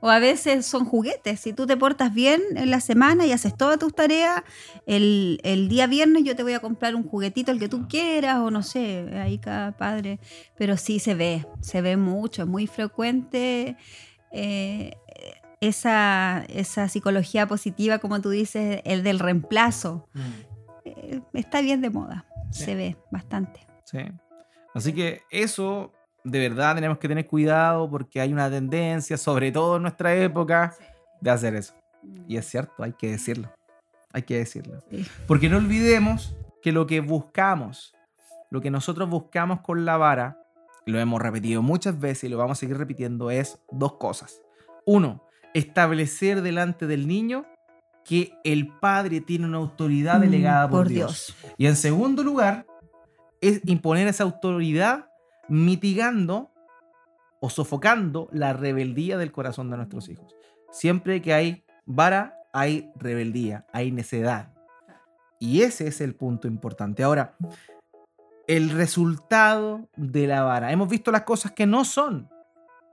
O 0.00 0.08
a 0.10 0.18
veces 0.20 0.64
son 0.64 0.84
juguetes. 0.84 1.40
Si 1.40 1.52
tú 1.52 1.66
te 1.66 1.76
portas 1.76 2.14
bien 2.14 2.40
en 2.54 2.70
la 2.70 2.80
semana 2.80 3.26
y 3.26 3.32
haces 3.32 3.56
todas 3.56 3.78
tus 3.78 3.94
tareas, 3.94 4.42
el, 4.86 5.40
el 5.42 5.68
día 5.68 5.86
viernes 5.88 6.22
yo 6.24 6.36
te 6.36 6.42
voy 6.44 6.52
a 6.52 6.60
comprar 6.60 6.94
un 6.94 7.02
juguetito, 7.02 7.50
el 7.50 7.58
que 7.58 7.68
tú 7.68 7.88
quieras, 7.88 8.36
o 8.38 8.50
no 8.50 8.62
sé, 8.62 9.08
ahí 9.20 9.38
cada 9.38 9.72
padre. 9.76 10.20
Pero 10.56 10.76
sí 10.76 11.00
se 11.00 11.14
ve, 11.14 11.46
se 11.60 11.80
ve 11.82 11.96
mucho, 11.96 12.42
es 12.42 12.48
muy 12.48 12.66
frecuente 12.68 13.76
eh, 14.30 14.92
esa, 15.60 16.44
esa 16.48 16.88
psicología 16.88 17.48
positiva, 17.48 17.98
como 17.98 18.20
tú 18.20 18.30
dices, 18.30 18.80
el 18.84 19.02
del 19.02 19.18
reemplazo. 19.18 20.08
Eh, 20.84 21.20
está 21.32 21.60
bien 21.60 21.80
de 21.80 21.90
moda, 21.90 22.24
Sí. 22.52 22.64
se 22.64 22.74
ve 22.76 22.96
bastante. 23.10 23.66
Sí. 23.84 23.98
Así 24.74 24.92
que 24.92 25.22
eso 25.30 25.92
de 26.24 26.38
verdad 26.38 26.74
tenemos 26.74 26.98
que 26.98 27.08
tener 27.08 27.26
cuidado 27.26 27.88
porque 27.90 28.20
hay 28.20 28.32
una 28.32 28.50
tendencia, 28.50 29.16
sobre 29.16 29.52
todo 29.52 29.76
en 29.76 29.82
nuestra 29.82 30.14
época, 30.14 30.74
de 31.20 31.30
hacer 31.30 31.54
eso. 31.54 31.74
Y 32.26 32.36
es 32.36 32.46
cierto, 32.46 32.82
hay 32.82 32.92
que 32.92 33.10
decirlo. 33.10 33.50
Hay 34.12 34.22
que 34.22 34.38
decirlo. 34.38 34.82
Sí. 34.90 35.06
Porque 35.26 35.48
no 35.48 35.58
olvidemos 35.58 36.36
que 36.62 36.72
lo 36.72 36.86
que 36.86 37.00
buscamos, 37.00 37.94
lo 38.50 38.60
que 38.60 38.70
nosotros 38.70 39.08
buscamos 39.08 39.60
con 39.60 39.84
la 39.84 39.96
vara, 39.96 40.42
lo 40.86 40.98
hemos 40.98 41.20
repetido 41.20 41.62
muchas 41.62 41.98
veces 41.98 42.24
y 42.24 42.28
lo 42.28 42.38
vamos 42.38 42.58
a 42.58 42.60
seguir 42.60 42.78
repitiendo, 42.78 43.30
es 43.30 43.58
dos 43.70 43.94
cosas. 43.94 44.40
Uno, 44.86 45.22
establecer 45.54 46.40
delante 46.42 46.86
del 46.86 47.06
niño 47.06 47.44
que 48.04 48.32
el 48.42 48.68
padre 48.68 49.20
tiene 49.20 49.44
una 49.44 49.58
autoridad 49.58 50.18
Mm, 50.18 50.22
delegada 50.22 50.68
por, 50.68 50.84
por 50.84 50.88
Dios. 50.88 51.36
Y 51.58 51.66
en 51.66 51.76
segundo 51.76 52.22
lugar, 52.22 52.66
es 53.40 53.60
imponer 53.66 54.08
esa 54.08 54.24
autoridad 54.24 55.07
mitigando 55.48 56.50
o 57.40 57.50
sofocando 57.50 58.28
la 58.32 58.52
rebeldía 58.52 59.16
del 59.16 59.32
corazón 59.32 59.70
de 59.70 59.76
nuestros 59.76 60.08
hijos. 60.08 60.34
Siempre 60.70 61.22
que 61.22 61.32
hay 61.32 61.64
vara, 61.86 62.36
hay 62.52 62.90
rebeldía, 62.96 63.66
hay 63.72 63.92
necedad. 63.92 64.52
Y 65.38 65.62
ese 65.62 65.86
es 65.86 66.00
el 66.00 66.14
punto 66.14 66.48
importante. 66.48 67.02
Ahora, 67.02 67.36
el 68.48 68.70
resultado 68.70 69.88
de 69.96 70.26
la 70.26 70.42
vara. 70.42 70.72
Hemos 70.72 70.88
visto 70.88 71.12
las 71.12 71.22
cosas 71.22 71.52
que 71.52 71.66
no 71.66 71.84
son 71.84 72.28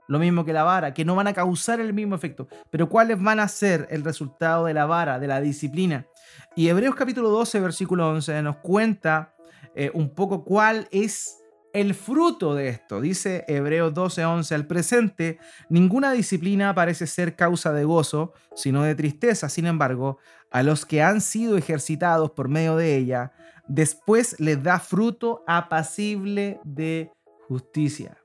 lo 0.08 0.18
mismo 0.18 0.44
que 0.44 0.52
la 0.52 0.62
vara, 0.62 0.94
que 0.94 1.04
no 1.04 1.16
van 1.16 1.26
a 1.26 1.32
causar 1.32 1.80
el 1.80 1.92
mismo 1.92 2.14
efecto. 2.14 2.46
Pero 2.70 2.88
¿cuáles 2.88 3.20
van 3.20 3.40
a 3.40 3.48
ser 3.48 3.88
el 3.90 4.04
resultado 4.04 4.66
de 4.66 4.74
la 4.74 4.86
vara, 4.86 5.18
de 5.18 5.26
la 5.26 5.40
disciplina? 5.40 6.06
Y 6.54 6.68
Hebreos 6.68 6.94
capítulo 6.94 7.30
12, 7.30 7.60
versículo 7.60 8.08
11 8.10 8.42
nos 8.42 8.58
cuenta 8.58 9.34
eh, 9.74 9.90
un 9.94 10.10
poco 10.10 10.44
cuál 10.44 10.88
es 10.90 11.38
el 11.76 11.94
fruto 11.94 12.54
de 12.54 12.68
esto. 12.68 13.02
Dice 13.02 13.44
Hebreos 13.48 13.92
12, 13.92 14.24
11, 14.24 14.54
al 14.54 14.66
presente, 14.66 15.38
ninguna 15.68 16.12
disciplina 16.12 16.74
parece 16.74 17.06
ser 17.06 17.36
causa 17.36 17.70
de 17.74 17.84
gozo, 17.84 18.32
sino 18.54 18.82
de 18.82 18.94
tristeza. 18.94 19.50
Sin 19.50 19.66
embargo, 19.66 20.18
a 20.50 20.62
los 20.62 20.86
que 20.86 21.02
han 21.02 21.20
sido 21.20 21.58
ejercitados 21.58 22.30
por 22.30 22.48
medio 22.48 22.76
de 22.76 22.96
ella, 22.96 23.32
después 23.68 24.40
les 24.40 24.62
da 24.62 24.80
fruto 24.80 25.44
apacible 25.46 26.60
de 26.64 27.12
justicia. 27.46 28.16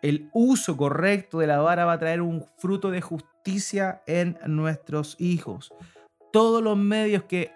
El 0.00 0.30
uso 0.32 0.76
correcto 0.76 1.40
de 1.40 1.48
la 1.48 1.58
vara 1.58 1.84
va 1.84 1.94
a 1.94 1.98
traer 1.98 2.22
un 2.22 2.46
fruto 2.58 2.92
de 2.92 3.00
justicia 3.00 4.00
en 4.06 4.38
nuestros 4.46 5.16
hijos. 5.18 5.74
Todos 6.32 6.62
los 6.62 6.76
medios 6.76 7.24
que 7.24 7.52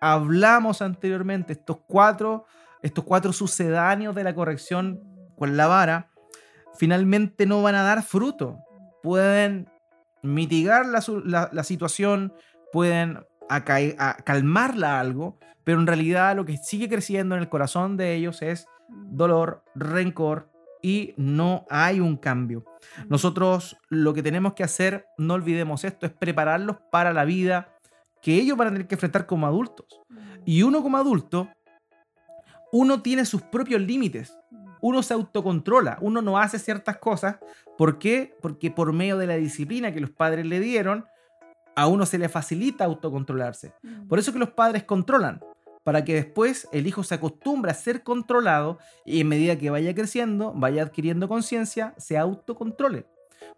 hablamos 0.00 0.82
anteriormente, 0.82 1.52
estos 1.52 1.78
cuatro, 1.86 2.46
estos 2.82 3.04
cuatro 3.04 3.32
sucedáneos 3.32 4.14
de 4.14 4.24
la 4.24 4.34
corrección 4.34 5.00
con 5.36 5.56
la 5.56 5.66
vara, 5.66 6.10
finalmente 6.78 7.46
no 7.46 7.62
van 7.62 7.74
a 7.74 7.82
dar 7.82 8.02
fruto. 8.02 8.58
Pueden 9.02 9.68
mitigar 10.22 10.86
la, 10.86 11.00
su- 11.00 11.20
la- 11.20 11.50
la 11.52 11.64
situación, 11.64 12.32
pueden 12.72 13.20
a- 13.48 14.16
calmarla 14.24 14.98
algo, 15.00 15.38
pero 15.64 15.80
en 15.80 15.86
realidad 15.86 16.36
lo 16.36 16.44
que 16.44 16.56
sigue 16.56 16.88
creciendo 16.88 17.34
en 17.34 17.40
el 17.42 17.48
corazón 17.48 17.96
de 17.96 18.14
ellos 18.14 18.42
es 18.42 18.66
dolor, 18.88 19.62
rencor 19.74 20.50
y 20.82 21.14
no 21.16 21.64
hay 21.70 22.00
un 22.00 22.16
cambio. 22.16 22.64
Nosotros 23.08 23.76
lo 23.88 24.14
que 24.14 24.22
tenemos 24.22 24.54
que 24.54 24.62
hacer, 24.64 25.06
no 25.18 25.34
olvidemos 25.34 25.84
esto, 25.84 26.06
es 26.06 26.12
prepararlos 26.12 26.76
para 26.92 27.12
la 27.12 27.24
vida 27.24 27.72
que 28.22 28.34
ellos 28.34 28.56
van 28.56 28.68
a 28.68 28.70
tener 28.72 28.86
que 28.86 28.94
enfrentar 28.96 29.26
como 29.26 29.46
adultos. 29.46 29.86
Y 30.44 30.62
uno 30.62 30.82
como 30.82 30.96
adulto, 30.98 31.48
uno 32.76 33.00
tiene 33.00 33.24
sus 33.24 33.40
propios 33.40 33.80
límites. 33.80 34.36
Uno 34.82 35.02
se 35.02 35.14
autocontrola, 35.14 35.96
uno 36.02 36.20
no 36.20 36.36
hace 36.36 36.58
ciertas 36.58 36.98
cosas. 36.98 37.38
¿Por 37.78 37.98
qué? 37.98 38.36
Porque 38.42 38.70
por 38.70 38.92
medio 38.92 39.16
de 39.16 39.26
la 39.26 39.36
disciplina 39.36 39.94
que 39.94 40.00
los 40.00 40.10
padres 40.10 40.44
le 40.44 40.60
dieron, 40.60 41.06
a 41.74 41.86
uno 41.86 42.04
se 42.04 42.18
le 42.18 42.28
facilita 42.28 42.84
autocontrolarse. 42.84 43.72
Por 44.10 44.18
eso 44.18 44.30
que 44.30 44.38
los 44.38 44.50
padres 44.50 44.84
controlan, 44.84 45.40
para 45.84 46.04
que 46.04 46.12
después 46.12 46.68
el 46.70 46.86
hijo 46.86 47.02
se 47.02 47.14
acostumbre 47.14 47.70
a 47.70 47.74
ser 47.74 48.02
controlado 48.02 48.78
y 49.06 49.22
en 49.22 49.28
medida 49.28 49.56
que 49.56 49.70
vaya 49.70 49.94
creciendo, 49.94 50.52
vaya 50.54 50.82
adquiriendo 50.82 51.28
conciencia, 51.28 51.94
se 51.96 52.18
autocontrole. 52.18 53.06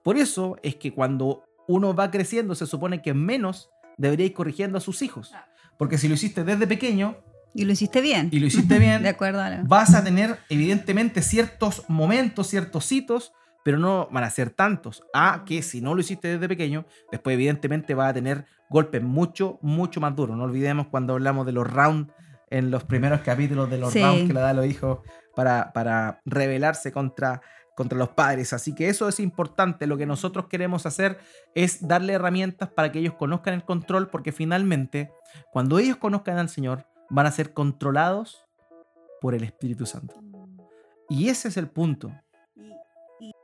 Por 0.04 0.16
eso 0.16 0.58
es 0.62 0.76
que 0.76 0.94
cuando 0.94 1.42
uno 1.66 1.92
va 1.92 2.12
creciendo, 2.12 2.54
se 2.54 2.66
supone 2.66 3.02
que 3.02 3.14
menos 3.14 3.68
debería 3.96 4.26
ir 4.26 4.32
corrigiendo 4.32 4.78
a 4.78 4.80
sus 4.80 5.02
hijos. 5.02 5.34
Porque 5.76 5.98
si 5.98 6.06
lo 6.06 6.14
hiciste 6.14 6.44
desde 6.44 6.68
pequeño 6.68 7.16
Y 7.54 7.64
lo 7.64 7.72
hiciste 7.72 8.00
bien. 8.00 8.28
y 8.32 8.38
lo 8.40 8.46
hiciste 8.46 8.78
bien, 8.78 9.02
De 9.02 9.08
acuerdo 9.08 9.40
a 9.40 9.50
la- 9.50 9.62
vas 9.64 9.94
a 9.94 10.04
tener 10.04 10.38
evidentemente 10.48 11.22
ciertos 11.22 11.84
momentos, 11.88 12.46
ciertos 12.48 12.90
hitos, 12.92 13.32
pero 13.64 13.78
no 13.78 14.08
van 14.10 14.24
a 14.24 14.30
ser 14.30 14.50
tantos. 14.50 15.02
A 15.12 15.44
que 15.44 15.62
si 15.62 15.80
no 15.80 15.94
lo 15.94 16.00
hiciste 16.00 16.28
desde 16.28 16.48
pequeño, 16.48 16.86
después 17.10 17.34
evidentemente 17.34 17.94
vas 17.94 18.10
a 18.10 18.14
tener 18.14 18.46
golpes 18.70 19.02
mucho, 19.02 19.58
mucho 19.62 20.00
más 20.00 20.14
duros. 20.14 20.36
No 20.36 20.44
olvidemos 20.44 20.86
cuando 20.88 21.14
hablamos 21.14 21.44
de 21.46 21.52
los 21.52 21.66
rounds 21.70 22.12
en 22.50 22.70
los 22.70 22.84
primeros 22.84 23.20
capítulos 23.20 23.68
de 23.68 23.78
los 23.78 23.92
Sí. 23.92 24.00
rounds 24.00 24.26
que 24.26 24.32
le 24.32 24.40
da 24.40 24.50
a 24.50 24.54
los 24.54 24.64
hijos 24.66 25.00
para, 25.34 25.72
para 25.72 26.20
rebelarse 26.24 26.92
contra, 26.92 27.42
contra 27.74 27.98
los 27.98 28.08
padres. 28.10 28.52
Así 28.54 28.74
que 28.74 28.88
eso 28.88 29.06
es 29.08 29.20
importante. 29.20 29.86
Lo 29.86 29.98
que 29.98 30.06
nosotros 30.06 30.46
queremos 30.46 30.86
hacer 30.86 31.18
es 31.54 31.86
darle 31.86 32.14
herramientas 32.14 32.70
para 32.70 32.90
que 32.90 33.00
ellos 33.00 33.14
conozcan 33.18 33.52
el 33.54 33.64
control, 33.64 34.08
porque 34.08 34.32
finalmente, 34.32 35.10
cuando 35.52 35.78
ellos 35.78 35.96
conozcan 35.98 36.38
al 36.38 36.48
Señor, 36.48 36.86
van 37.10 37.26
a 37.26 37.30
ser 37.30 37.52
controlados 37.52 38.44
por 39.20 39.34
el 39.34 39.44
Espíritu 39.44 39.86
Santo. 39.86 40.14
Y 41.08 41.28
ese 41.28 41.48
es 41.48 41.56
el 41.56 41.68
punto. 41.68 42.12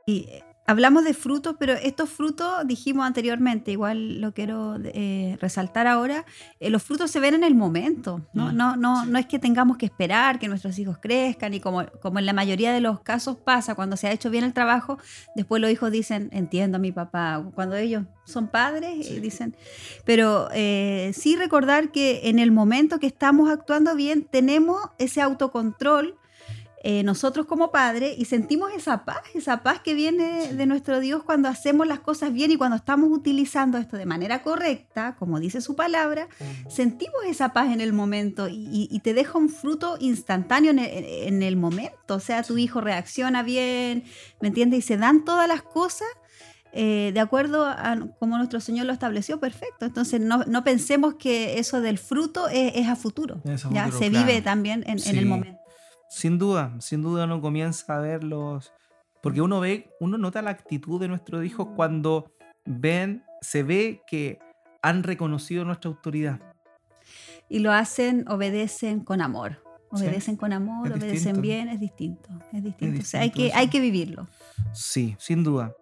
Y 0.05 0.29
hablamos 0.67 1.03
de 1.03 1.13
frutos, 1.13 1.55
pero 1.59 1.73
estos 1.73 2.09
frutos, 2.09 2.65
dijimos 2.65 3.05
anteriormente, 3.05 3.71
igual 3.71 4.19
lo 4.19 4.33
quiero 4.33 4.77
eh, 4.83 5.37
resaltar 5.39 5.85
ahora, 5.87 6.25
eh, 6.59 6.69
los 6.69 6.81
frutos 6.81 7.11
se 7.11 7.19
ven 7.19 7.35
en 7.35 7.43
el 7.43 7.53
momento, 7.55 8.21
¿no? 8.33 8.51
Mm, 8.51 8.55
No, 8.57 8.75
no, 8.75 9.03
sí. 9.03 9.09
no 9.11 9.19
es 9.19 9.25
que 9.27 9.37
tengamos 9.39 9.77
que 9.77 9.85
esperar 9.85 10.39
que 10.39 10.47
nuestros 10.47 10.77
hijos 10.79 10.97
crezcan 10.99 11.53
y 11.53 11.59
como, 11.59 11.85
como 12.01 12.17
en 12.19 12.25
la 12.25 12.33
mayoría 12.33 12.73
de 12.73 12.81
los 12.81 13.01
casos 13.01 13.37
pasa, 13.37 13.75
cuando 13.75 13.95
se 13.97 14.07
ha 14.07 14.11
hecho 14.11 14.29
bien 14.29 14.43
el 14.43 14.53
trabajo, 14.53 14.97
después 15.35 15.61
los 15.61 15.69
hijos 15.71 15.91
dicen, 15.91 16.29
entiendo 16.31 16.77
a 16.77 16.79
mi 16.79 16.91
papá, 16.91 17.43
cuando 17.53 17.75
ellos 17.75 18.03
son 18.25 18.47
padres, 18.47 19.05
Sí. 19.07 19.17
eh, 19.17 19.19
dicen, 19.19 19.55
pero 20.03 20.49
eh, 20.53 21.11
sí 21.13 21.35
recordar 21.35 21.91
que 21.91 22.21
en 22.29 22.39
el 22.39 22.51
momento 22.51 22.99
que 22.99 23.07
estamos 23.07 23.49
actuando 23.51 23.95
bien, 23.95 24.23
tenemos 24.23 24.79
ese 24.97 25.21
autocontrol 25.21 26.15
eh, 26.87 27.01
nosotros 27.01 27.47
como 27.47 27.71
padres 27.71 28.13
y 28.15 28.25
sentimos 28.25 28.71
esa 28.71 29.05
paz, 29.05 29.23
esa 29.33 29.63
paz 29.63 29.79
que 29.79 29.95
viene 29.95 30.53
de 30.53 30.65
nuestro 30.67 30.99
Dios 30.99 31.23
cuando 31.23 31.49
hacemos 31.49 31.87
las 31.87 31.99
cosas 31.99 32.31
bien 32.31 32.51
y 32.51 32.57
cuando 32.57 32.75
estamos 32.75 33.09
utilizando 33.11 33.79
esto 33.79 33.97
de 33.97 34.05
manera 34.05 34.43
correcta, 34.43 35.15
como 35.17 35.39
dice 35.39 35.61
su 35.61 35.75
palabra, 35.75 36.27
sentimos 36.69 37.15
esa 37.25 37.53
paz 37.53 37.73
en 37.73 37.81
el 37.81 37.91
momento 37.91 38.47
y, 38.51 39.01
te 39.03 39.15
deja 39.15 39.39
un 39.39 39.49
fruto 39.49 39.97
instantáneo 39.99 40.69
en 40.69 40.77
el, 40.77 41.05
en 41.05 41.41
el 41.41 41.55
momento. 41.55 42.13
O 42.13 42.19
sea, 42.19 42.43
tu 42.43 42.55
hijo 42.59 42.81
reacciona 42.81 43.41
bien, 43.41 44.03
¿me 44.39 44.49
entiendes? 44.49 44.77
Y 44.77 44.81
se 44.83 44.97
dan 44.97 45.25
todas 45.25 45.47
las 45.47 45.63
cosas. 45.63 46.07
eh, 46.71 47.09
de 47.15 47.19
acuerdo 47.19 47.65
a 47.65 47.97
como 48.19 48.37
nuestro 48.37 48.59
Señor 48.59 48.85
lo 48.85 48.93
estableció, 48.93 49.39
perfecto. 49.39 49.85
Entonces 49.85 50.21
no, 50.21 50.43
no 50.45 50.63
pensemos 50.63 51.15
que 51.15 51.57
eso 51.57 51.81
del 51.81 51.97
fruto 51.97 52.47
es, 52.47 52.73
es 52.75 52.87
a 52.87 52.95
futuro. 52.95 53.41
Es 53.43 53.65
a 53.65 53.71
ya 53.71 53.91
se 53.91 54.11
claro. 54.11 54.27
vive 54.27 54.41
también 54.43 54.83
en, 54.85 54.99
el 55.17 55.25
momento. 55.25 55.64
Sin 56.15 56.37
duda, 56.37 56.73
sin 56.79 57.01
duda 57.01 57.25
uno 57.25 57.41
comienza 57.41 57.97
a 57.97 57.99
verlos. 57.99 58.71
Porque 59.21 59.41
uno 59.41 59.59
ve, 59.59 59.89
uno 59.99 60.17
nota 60.17 60.41
la 60.41 60.51
actitud 60.51 60.97
de 60.97 61.09
nuestros 61.09 61.43
hijos 61.43 61.67
cuando 61.75 62.31
ven, 62.63 63.25
se 63.41 63.63
ve 63.63 64.01
que 64.07 64.39
han 64.81 65.03
reconocido 65.03 65.65
nuestra 65.65 65.89
autoridad. 65.89 66.39
Y 67.49 67.59
lo 67.59 67.73
hacen, 67.73 68.25
obedecen 68.29 69.01
con 69.01 69.19
amor. 69.19 69.61
Obedecen 69.89 70.37
con 70.37 70.53
amor, 70.53 70.93
obedecen 70.93 71.41
bien, 71.41 71.67
es 71.67 71.81
distinto. 71.81 72.29
Es 72.53 72.63
distinto. 72.63 73.01
o 73.01 73.03
sea, 73.03 73.19
hay 73.19 73.31
que, 73.31 73.51
hay 73.53 73.67
que 73.67 73.81
vivirlo. 73.81 74.25
Sí, 74.71 75.17
sin 75.19 75.43
duda. 75.43 75.75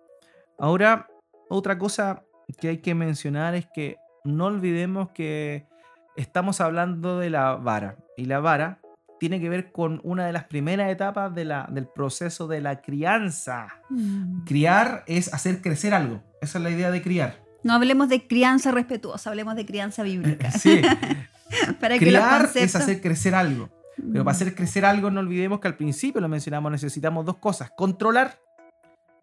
Ahora, 0.58 1.10
otra 1.48 1.78
cosa 1.78 2.24
que 2.60 2.69
hay 2.69 2.78
que 2.80 2.96
mencionar 2.96 3.54
es 3.54 3.67
que 3.72 3.98
no 4.24 4.46
olvidemos 4.46 5.10
que 5.12 5.67
estamos 6.15 6.60
hablando 6.60 7.19
de 7.19 7.30
la 7.30 7.54
vara. 7.54 7.98
Y 8.17 8.26
la 8.26 8.39
vara 8.39 8.80
tiene 9.24 9.40
que 9.40 9.48
ver 9.48 9.72
con 9.72 10.02
una 10.04 10.26
de 10.26 10.34
las 10.34 10.44
primeras 10.44 10.92
etapas 10.92 11.34
de 11.34 11.46
la, 11.46 11.66
del 11.72 11.88
proceso 11.88 12.46
de 12.46 12.60
la 12.60 12.82
crianza. 12.82 13.68
Mm. 13.90 14.44
Criar 14.44 15.06
es 15.08 15.34
hacer 15.34 15.62
crecer 15.62 15.94
algo. 15.94 16.22
Esa 16.42 16.58
es 16.58 16.64
la 16.66 16.70
idea 16.70 16.92
de 16.92 17.02
criar. 17.02 17.42
No 17.64 17.72
hablemos 17.72 18.10
de 18.10 18.28
crianza 18.28 18.72
respetuosa, 18.72 19.30
hablemos 19.30 19.56
de 19.56 19.66
crianza 19.66 20.04
bíblica. 20.04 20.52
sí. 20.60 20.82
para 21.80 21.98
Criar 21.98 22.50
es 22.54 22.76
hacer 22.76 23.00
crecer 23.00 23.34
algo. 23.34 23.70
Pero 23.96 24.26
para 24.26 24.34
mm. 24.34 24.42
hacer 24.42 24.56
crecer 24.56 24.84
algo 24.84 25.10
no 25.10 25.22
olvidemos 25.22 25.62
que 25.62 25.70
al 25.70 25.78
principio 25.78 26.20
lo 26.20 26.28
mencionamos, 26.28 26.70
necesitamos 26.70 27.26
dos 27.26 27.38
cosas, 27.38 27.72
controlar 27.78 28.42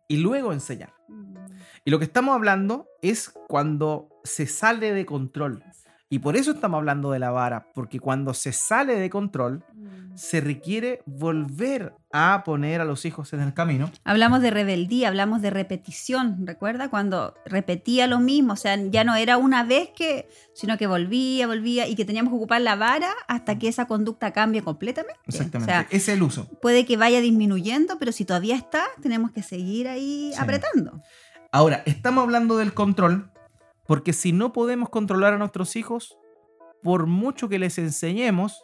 y 0.08 0.16
luego 0.16 0.54
enseñar. 0.54 0.94
Mm. 1.08 1.36
Y 1.84 1.90
lo 1.90 1.98
que 1.98 2.06
estamos 2.06 2.34
hablando 2.34 2.86
es 3.02 3.34
cuando 3.48 4.08
se 4.24 4.46
sale 4.46 4.94
de 4.94 5.04
control. 5.04 5.62
Y 6.12 6.18
por 6.18 6.36
eso 6.36 6.50
estamos 6.50 6.78
hablando 6.78 7.12
de 7.12 7.20
la 7.20 7.30
vara, 7.30 7.68
porque 7.72 8.00
cuando 8.00 8.34
se 8.34 8.52
sale 8.52 8.96
de 8.96 9.08
control, 9.08 9.62
mm. 9.72 10.16
se 10.16 10.40
requiere 10.40 11.02
volver 11.06 11.94
a 12.12 12.42
poner 12.44 12.80
a 12.80 12.84
los 12.84 13.04
hijos 13.04 13.32
en 13.32 13.38
el 13.38 13.54
camino. 13.54 13.92
Hablamos 14.02 14.42
de 14.42 14.50
rebeldía, 14.50 15.06
hablamos 15.06 15.40
de 15.40 15.50
repetición, 15.50 16.48
¿recuerda? 16.48 16.90
Cuando 16.90 17.34
repetía 17.46 18.08
lo 18.08 18.18
mismo, 18.18 18.54
o 18.54 18.56
sea, 18.56 18.76
ya 18.76 19.04
no 19.04 19.14
era 19.14 19.36
una 19.36 19.62
vez 19.62 19.90
que, 19.94 20.28
sino 20.52 20.76
que 20.76 20.88
volvía, 20.88 21.46
volvía 21.46 21.86
y 21.86 21.94
que 21.94 22.04
teníamos 22.04 22.32
que 22.32 22.38
ocupar 22.38 22.60
la 22.60 22.74
vara 22.74 23.12
hasta 23.28 23.56
que 23.60 23.68
esa 23.68 23.86
conducta 23.86 24.32
cambie 24.32 24.62
completamente. 24.62 25.20
Exactamente, 25.28 25.86
ese 25.90 25.96
es 25.96 26.08
el 26.08 26.24
uso. 26.24 26.48
Puede 26.60 26.84
que 26.86 26.96
vaya 26.96 27.20
disminuyendo, 27.20 28.00
pero 28.00 28.10
si 28.10 28.24
todavía 28.24 28.56
está, 28.56 28.82
tenemos 29.00 29.30
que 29.30 29.44
seguir 29.44 29.86
ahí 29.86 30.32
apretando. 30.36 31.00
Ahora, 31.52 31.82
estamos 31.84 32.22
hablando 32.22 32.56
del 32.56 32.74
control, 32.74 33.29
porque 33.90 34.12
si 34.12 34.32
no 34.32 34.52
podemos 34.52 34.88
controlar 34.88 35.34
a 35.34 35.38
nuestros 35.38 35.74
hijos, 35.74 36.16
por 36.80 37.06
mucho 37.06 37.48
que 37.48 37.58
les 37.58 37.76
enseñemos, 37.76 38.62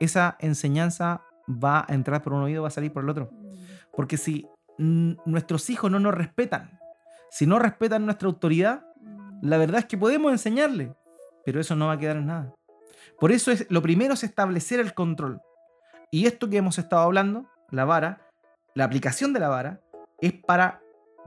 esa 0.00 0.38
enseñanza 0.40 1.20
va 1.46 1.84
a 1.86 1.92
entrar 1.92 2.22
por 2.22 2.32
un 2.32 2.44
oído, 2.44 2.62
va 2.62 2.68
a 2.68 2.70
salir 2.70 2.90
por 2.90 3.04
el 3.04 3.10
otro. 3.10 3.28
Mm. 3.30 3.48
Porque 3.92 4.16
si 4.16 4.48
nuestros 4.78 5.68
hijos 5.68 5.90
no 5.90 6.00
nos 6.00 6.14
respetan, 6.14 6.80
si 7.30 7.46
no 7.46 7.58
respetan 7.58 8.06
nuestra 8.06 8.26
autoridad, 8.26 8.86
mm. 9.02 9.46
la 9.46 9.58
verdad 9.58 9.80
es 9.80 9.84
que 9.84 9.98
podemos 9.98 10.32
enseñarle, 10.32 10.94
pero 11.44 11.60
eso 11.60 11.76
no 11.76 11.88
va 11.88 11.92
a 11.92 11.98
quedar 11.98 12.16
en 12.16 12.28
nada. 12.28 12.54
Por 13.20 13.32
eso 13.32 13.50
es, 13.50 13.66
lo 13.68 13.82
primero 13.82 14.14
es 14.14 14.24
establecer 14.24 14.80
el 14.80 14.94
control. 14.94 15.42
Y 16.10 16.24
esto 16.24 16.48
que 16.48 16.56
hemos 16.56 16.78
estado 16.78 17.02
hablando, 17.02 17.44
la 17.70 17.84
vara, 17.84 18.26
la 18.72 18.84
aplicación 18.84 19.34
de 19.34 19.40
la 19.40 19.48
vara, 19.50 19.82
es 20.22 20.32
para 20.32 20.80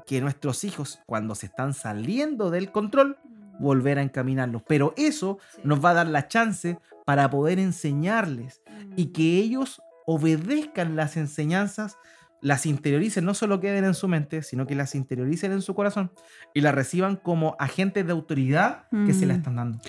que 0.06 0.22
nuestros 0.22 0.64
hijos, 0.64 1.00
cuando 1.06 1.36
se 1.36 1.48
están 1.48 1.74
saliendo 1.74 2.50
del 2.50 2.72
control, 2.72 3.18
mm. 3.24 3.64
volver 3.64 4.00
a 4.00 4.04
encaminarlos. 4.04 4.64
Pero 4.68 4.94
eso 4.98 5.40
nos 5.64 5.84
va 5.84 5.92
a 5.92 5.96
dar 5.96 6.08
la 6.08 6.28
chance 6.28 6.80
para 7.06 7.30
poder 7.30 7.60
enseñarles 7.60 8.62
y 8.96 9.08
mm. 9.08 9.12
que 9.14 9.38
ellos 9.38 9.82
obedezcan 10.06 10.96
las 10.96 11.18
enseñanzas, 11.18 11.98
las 12.42 12.66
interioricen, 12.66 13.24
no 13.24 13.34
solo 13.34 13.60
queden 13.60 13.86
en 13.86 13.94
su 13.94 14.08
mente, 14.08 14.42
sino 14.42 14.66
que 14.66 14.76
las 14.76 14.96
interioricen 14.96 15.52
en 15.52 15.62
su 15.62 15.76
corazón 15.76 16.12
y 16.54 16.62
las 16.62 16.74
reciban 16.74 17.16
como 17.16 17.56
agentes 17.60 18.06
de 18.06 18.12
autoridad 18.12 18.88
que 19.06 19.14
se 19.14 19.26
la 19.26 19.34
mm. 19.34 19.38
están 19.38 19.56
dando. 19.56 19.80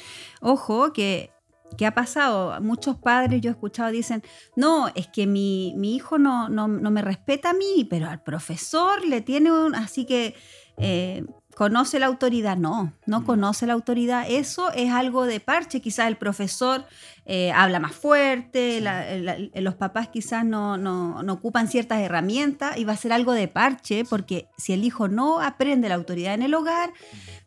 Ojo, 0.40 0.92
que 0.92 1.30
¿Qué 1.76 1.86
ha 1.86 1.94
pasado? 1.94 2.60
Muchos 2.60 2.96
padres, 2.96 3.40
yo 3.40 3.50
he 3.50 3.52
escuchado, 3.52 3.90
dicen, 3.90 4.22
no, 4.56 4.88
es 4.94 5.08
que 5.08 5.26
mi, 5.26 5.72
hijo 5.94 6.18
no, 6.18 6.48
no, 6.48 6.68
me 6.68 7.02
respeta 7.02 7.50
a 7.50 7.54
mí, 7.54 7.86
pero 7.88 8.08
al 8.08 8.22
profesor 8.22 9.04
le 9.06 9.20
tiene 9.20 9.52
un... 9.52 9.74
Así 9.74 10.04
que 10.04 10.34
eh, 10.78 11.24
conoce 11.54 11.98
la 11.98 12.06
autoridad. 12.06 12.56
No, 12.56 12.92
no 13.06 13.20
mm. 13.20 13.24
conoce 13.24 13.66
la 13.66 13.72
autoridad. 13.74 14.26
Eso 14.28 14.70
es 14.72 14.90
algo 14.90 15.26
de 15.26 15.40
parche. 15.40 15.80
Quizás 15.80 16.08
el 16.08 16.16
profesor 16.16 16.84
eh, 17.24 17.52
habla 17.52 17.78
más 17.78 17.92
fuerte, 17.92 18.82
los 19.54 19.74
papás 19.74 20.08
quizás 20.08 20.44
no, 20.44 20.76
no, 20.76 21.22
no, 21.22 21.32
ocupan 21.34 21.68
ciertas 21.68 22.00
herramientas 22.00 22.76
y 22.78 22.84
va 22.84 22.94
a 22.94 22.96
ser 22.96 23.12
algo 23.12 23.32
de 23.32 23.48
parche 23.48 24.04
porque 24.04 24.48
si 24.56 24.72
el 24.72 24.84
hijo 24.84 25.08
no 25.08 25.40
aprende 25.40 25.88
la 25.88 25.94
autoridad 25.94 26.34
en 26.34 26.42
el 26.42 26.54
hogar, 26.54 26.92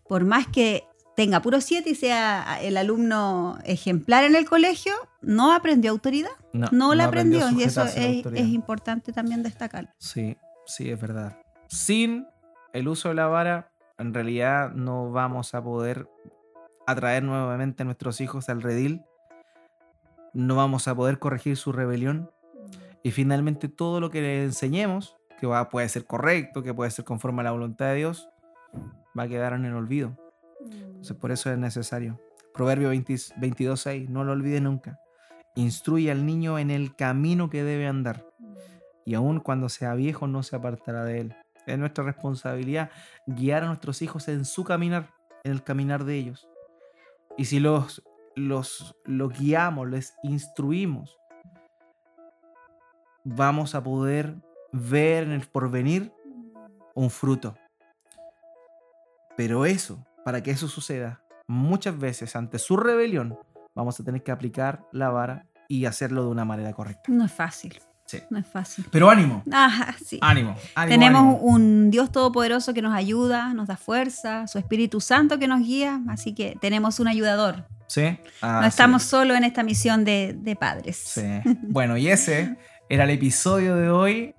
por 0.08 0.24
más 0.24 0.48
que 0.48 0.84
tenga 1.15 1.41
puro 1.41 1.62
7 1.62 1.89
y 1.89 1.95
sea 1.95 2.60
el 2.62 2.78
alumno 2.78 3.58
ejemplar 3.63 4.25
en 4.25 4.36
el 4.36 4.45
colegio, 4.45 4.93
no 5.21 5.54
aprendió 5.54 5.91
autoridad. 5.91 6.32
No, 6.54 6.93
la 6.93 7.06
aprendió, 7.06 7.49
y 7.51 7.63
eso 7.63 7.84
es, 7.84 8.25
importante 8.38 9.12
también 9.12 9.43
destacar. 9.43 9.93
Sí, 9.97 10.38
sí, 10.65 10.89
es 10.89 10.99
verdad. 10.99 11.38
Sin 11.67 12.28
el 12.73 12.88
uso 12.88 13.10
de 13.10 13.15
la 13.15 13.28
vara, 13.28 13.71
en 13.97 14.13
realidad 14.13 14.71
no 14.71 15.12
vamos 15.12 15.54
a 15.56 15.63
poder 15.63 16.08
atraer 16.86 17.23
nuevamente 17.23 17.84
a 17.84 17.86
nuestros 17.86 18.21
hijos 18.21 18.49
al 18.49 18.62
redil, 18.62 19.01
no 20.34 20.56
vamos 20.56 20.88
a 20.88 20.95
poder 20.95 21.17
corregir 21.17 21.58
su 21.58 21.71
rebelión 21.71 22.30
y 23.04 23.12
finalmente 23.12 23.69
todo 23.69 23.99
lo 23.99 24.10
que 24.10 24.21
le 24.21 24.43
enseñemos, 24.43 25.15
que 25.39 25.47
va, 25.47 25.69
puede 25.69 25.88
ser 25.89 26.06
correcto, 26.06 26.62
que 26.62 26.73
puede 26.73 26.91
ser 26.91 27.06
conforme 27.06 27.41
a 27.41 27.45
la 27.45 27.51
voluntad 27.51 27.88
de 27.88 27.95
Dios, 27.95 28.30
va 29.17 29.23
a 29.23 29.28
quedar 29.28 29.54
en 29.54 29.65
el 29.65 29.73
olvido 29.73 30.17
por 31.19 31.32
eso 31.32 31.51
es 31.51 31.58
necesario. 31.58 32.19
Proverbio 32.54 32.91
22.6, 32.93 34.08
no 34.10 34.23
lo 34.23 34.32
olvide 34.32 34.62
nunca. 34.62 34.99
Instruye 35.56 36.12
al 36.12 36.25
niño 36.25 36.58
en 36.58 36.71
el 36.71 36.95
camino 36.95 37.49
que 37.49 37.63
debe 37.63 37.88
andar. 37.88 38.25
Y 39.06 39.13
aun 39.13 39.39
cuando 39.39 39.69
sea 39.69 39.93
viejo 39.93 40.28
no 40.28 40.41
se 40.41 40.56
apartará 40.56 41.04
de 41.04 41.21
él. 41.21 41.36
Es 41.67 41.78
nuestra 41.78 42.04
responsabilidad 42.04 42.91
guiar 43.28 43.63
a 43.63 43.67
nuestros 43.67 44.01
hijos 44.01 44.28
en 44.28 44.45
su 44.45 44.63
caminar, 44.63 45.12
en 45.43 45.51
el 45.51 45.63
caminar 45.63 46.06
de 46.06 46.15
ellos. 46.15 46.47
Y 47.38 47.45
si 47.45 47.60
los, 47.60 48.04
los, 48.36 48.95
los 49.06 49.38
guiamos, 49.38 49.89
les 49.89 50.15
instruimos, 50.23 51.17
vamos 53.23 53.75
a 53.75 53.84
poder 53.84 54.36
ver 54.71 55.23
en 55.23 55.32
el 55.32 55.47
porvenir 55.47 56.13
un 56.93 57.10
fruto. 57.10 57.58
Pero 59.36 59.65
eso 59.65 60.06
para 60.26 60.42
que 60.42 60.50
eso 60.50 60.68
suceda, 60.68 61.22
muchas 61.48 62.00
veces 62.00 62.36
ante 62.36 62.58
su 62.58 62.78
rebelión, 62.78 63.38
vamos 63.76 64.00
a 64.00 64.04
tener 64.04 64.24
que 64.24 64.32
aplicar 64.32 64.84
la 64.92 65.10
vara 65.10 65.46
y 65.68 65.86
hacerlo 65.86 66.24
de 66.24 66.30
una 66.30 66.44
manera 66.44 66.74
correcta. 66.74 67.04
No 67.10 67.24
es 67.24 67.32
fácil. 67.32 67.80
Sí. 68.08 68.18
No 68.32 68.40
es 68.40 68.48
fácil. 68.48 68.86
Pero 68.92 69.08
ánimo. 69.08 69.44
Ajá, 69.52 69.96
sí. 70.04 70.18
Ánimo. 70.24 70.56
Tenemos 70.88 71.38
un 71.42 71.92
Dios 71.92 72.12
todopoderoso 72.12 72.74
que 72.74 72.82
nos 72.82 72.96
ayuda, 72.96 73.54
nos 73.54 73.68
da 73.68 73.78
fuerza, 73.78 74.48
su 74.48 74.58
Espíritu 74.58 75.00
Santo 75.00 75.38
que 75.38 75.48
nos 75.48 75.60
guía, 75.60 76.02
así 76.10 76.34
que 76.34 76.58
tenemos 76.60 77.00
un 77.00 77.08
ayudador. 77.08 77.68
Sí. 77.86 78.18
no 78.42 78.66
estamos 78.66 79.04
solo 79.04 79.36
en 79.36 79.44
esta 79.44 79.62
misión 79.62 80.06
de, 80.06 80.36
de 80.36 80.56
padres. 80.56 80.98
Sí. 80.98 81.22
Bueno, 81.62 81.98
y 81.98 82.08
ese 82.08 82.58
era 82.90 83.04
el 83.04 83.12
episodio 83.12 83.76
de 83.76 83.92
hoy 83.92 84.36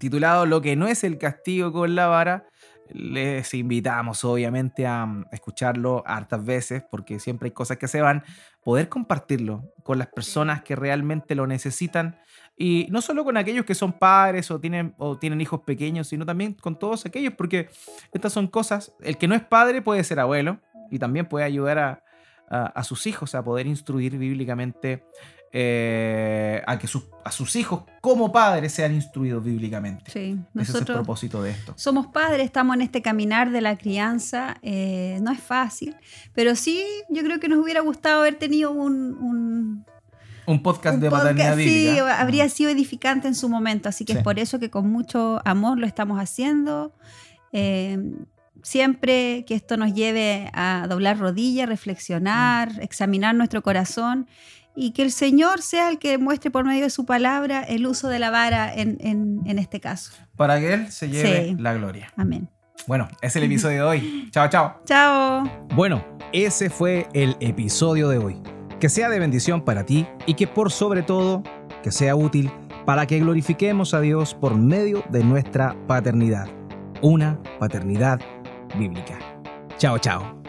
titulado 0.00 0.44
Lo 0.44 0.60
que 0.60 0.74
no 0.74 0.88
es 0.88 1.04
el 1.04 1.18
castigo 1.18 1.72
con 1.72 1.94
la 1.94 2.08
vara 2.08 2.48
les 2.94 3.54
invitamos 3.54 4.24
obviamente 4.24 4.86
a 4.86 5.06
mm, 5.06 5.26
escucharlo 5.32 6.02
hartas 6.06 6.44
veces 6.44 6.84
porque 6.90 7.18
siempre 7.18 7.46
hay 7.46 7.52
cosas 7.52 7.78
que 7.78 7.88
se 7.88 8.00
van, 8.00 8.24
poder 8.62 8.88
compartirlo 8.88 9.72
con 9.82 9.98
las 9.98 10.08
personas 10.08 10.62
que 10.62 10.76
realmente 10.76 11.34
lo 11.34 11.46
necesitan. 11.46 12.18
Y 12.56 12.86
no 12.90 13.00
solo 13.02 13.24
con 13.24 13.36
aquellos 13.36 13.64
que 13.64 13.74
son 13.74 13.92
padres 13.92 14.50
o 14.50 14.60
tienen, 14.60 14.94
o 14.98 15.18
tienen 15.18 15.40
hijos 15.40 15.60
pequeños, 15.62 16.08
sino 16.08 16.26
también 16.26 16.54
con 16.54 16.78
todos 16.78 17.06
aquellos 17.06 17.34
porque 17.34 17.68
estas 18.12 18.32
son 18.32 18.46
cosas, 18.46 18.92
el 19.00 19.16
que 19.16 19.26
no 19.28 19.34
es 19.34 19.42
padre 19.42 19.82
puede 19.82 20.04
ser 20.04 20.20
abuelo 20.20 20.60
y 20.90 20.98
también 20.98 21.26
puede 21.26 21.44
ayudar 21.44 21.78
a, 21.78 22.04
a 22.48 22.84
sus 22.84 23.06
hijos 23.06 23.34
a 23.34 23.42
poder 23.42 23.66
instruir 23.66 24.18
bíblicamente 24.18 25.04
eh, 25.54 26.62
a 26.66 26.78
que 26.78 26.88
a 27.24 27.30
sus 27.30 27.56
hijos 27.56 27.82
como 28.00 28.32
padres 28.32 28.72
sean 28.72 28.94
instruidos 28.94 29.44
bíblicamente. 29.44 30.10
Sí, 30.10 30.38
Ese 30.58 30.72
es 30.72 30.78
el 30.78 30.86
propósito 30.86 31.42
de 31.42 31.50
esto. 31.50 31.74
Somos 31.76 32.06
padres, 32.06 32.46
estamos 32.46 32.74
en 32.76 32.80
este 32.80 33.02
caminar 33.02 33.50
de 33.50 33.60
la 33.60 33.76
crianza, 33.76 34.56
eh, 34.62 35.18
no 35.20 35.30
es 35.30 35.40
fácil, 35.40 35.94
pero 36.32 36.56
sí, 36.56 36.82
yo 37.10 37.22
creo 37.22 37.38
que 37.38 37.48
nos 37.48 37.62
hubiera 37.62 37.82
gustado 37.82 38.20
haber 38.20 38.36
tenido 38.36 38.70
un... 38.70 39.84
un 40.46 40.62
podcast 40.62 40.98
de 41.00 41.10
paternidad 41.10 41.54
bíblica. 41.54 41.92
Sí, 41.92 41.98
habría 41.98 42.48
sido 42.48 42.70
edificante 42.70 43.28
en 43.28 43.34
su 43.34 43.50
momento, 43.50 43.90
así 43.90 44.06
que 44.06 44.14
es 44.14 44.22
por 44.22 44.38
eso 44.38 44.58
que 44.58 44.70
con 44.70 44.90
mucho 44.90 45.42
amor 45.44 45.78
lo 45.78 45.86
estamos 45.86 46.18
haciendo. 46.18 46.94
Eh, 47.52 47.98
siempre 48.62 49.44
que 49.46 49.54
esto 49.54 49.76
nos 49.76 49.94
lleve 49.94 50.50
a 50.52 50.86
doblar 50.88 51.18
rodillas, 51.18 51.68
reflexionar, 51.68 52.74
mm. 52.74 52.82
examinar 52.82 53.34
nuestro 53.34 53.62
corazón 53.62 54.26
y 54.74 54.92
que 54.92 55.02
el 55.02 55.12
Señor 55.12 55.60
sea 55.60 55.90
el 55.90 55.98
que 55.98 56.18
muestre 56.18 56.50
por 56.50 56.64
medio 56.64 56.84
de 56.84 56.90
su 56.90 57.04
palabra 57.04 57.62
el 57.62 57.86
uso 57.86 58.08
de 58.08 58.18
la 58.18 58.30
vara 58.30 58.72
en, 58.72 59.42
este 59.46 59.80
caso. 59.80 60.12
Para 60.36 60.58
que 60.60 60.72
Él 60.72 60.90
se 60.90 61.08
lleve 61.08 61.56
la 61.58 61.74
gloria. 61.74 62.12
Amén. 62.16 62.48
Bueno, 62.86 63.08
ese 63.20 63.26
es 63.26 63.36
el 63.36 63.42
episodio 63.50 63.82
de 63.82 63.88
hoy. 63.88 64.28
Chao, 64.30 64.48
chao. 64.48 64.80
Chao. 64.84 65.44
Bueno, 65.74 66.04
ese 66.32 66.70
fue 66.70 67.06
el 67.12 67.36
episodio 67.40 68.08
de 68.08 68.18
hoy. 68.18 68.40
Que 68.80 68.88
sea 68.88 69.08
de 69.08 69.18
bendición 69.18 69.64
para 69.64 69.84
ti 69.84 70.06
y 70.26 70.34
que 70.34 70.46
por 70.46 70.72
sobre 70.72 71.02
todo 71.02 71.42
que 71.82 71.92
sea 71.92 72.16
útil 72.16 72.50
para 72.84 73.06
que 73.06 73.20
glorifiquemos 73.20 73.94
a 73.94 74.00
Dios 74.00 74.34
por 74.34 74.56
medio 74.56 75.04
de 75.10 75.22
nuestra 75.22 75.76
paternidad. 75.86 76.48
Una 77.00 77.40
paternidad 77.58 78.20
bíblica. 78.74 79.18
Chao, 79.78 79.98
chao. 79.98 80.41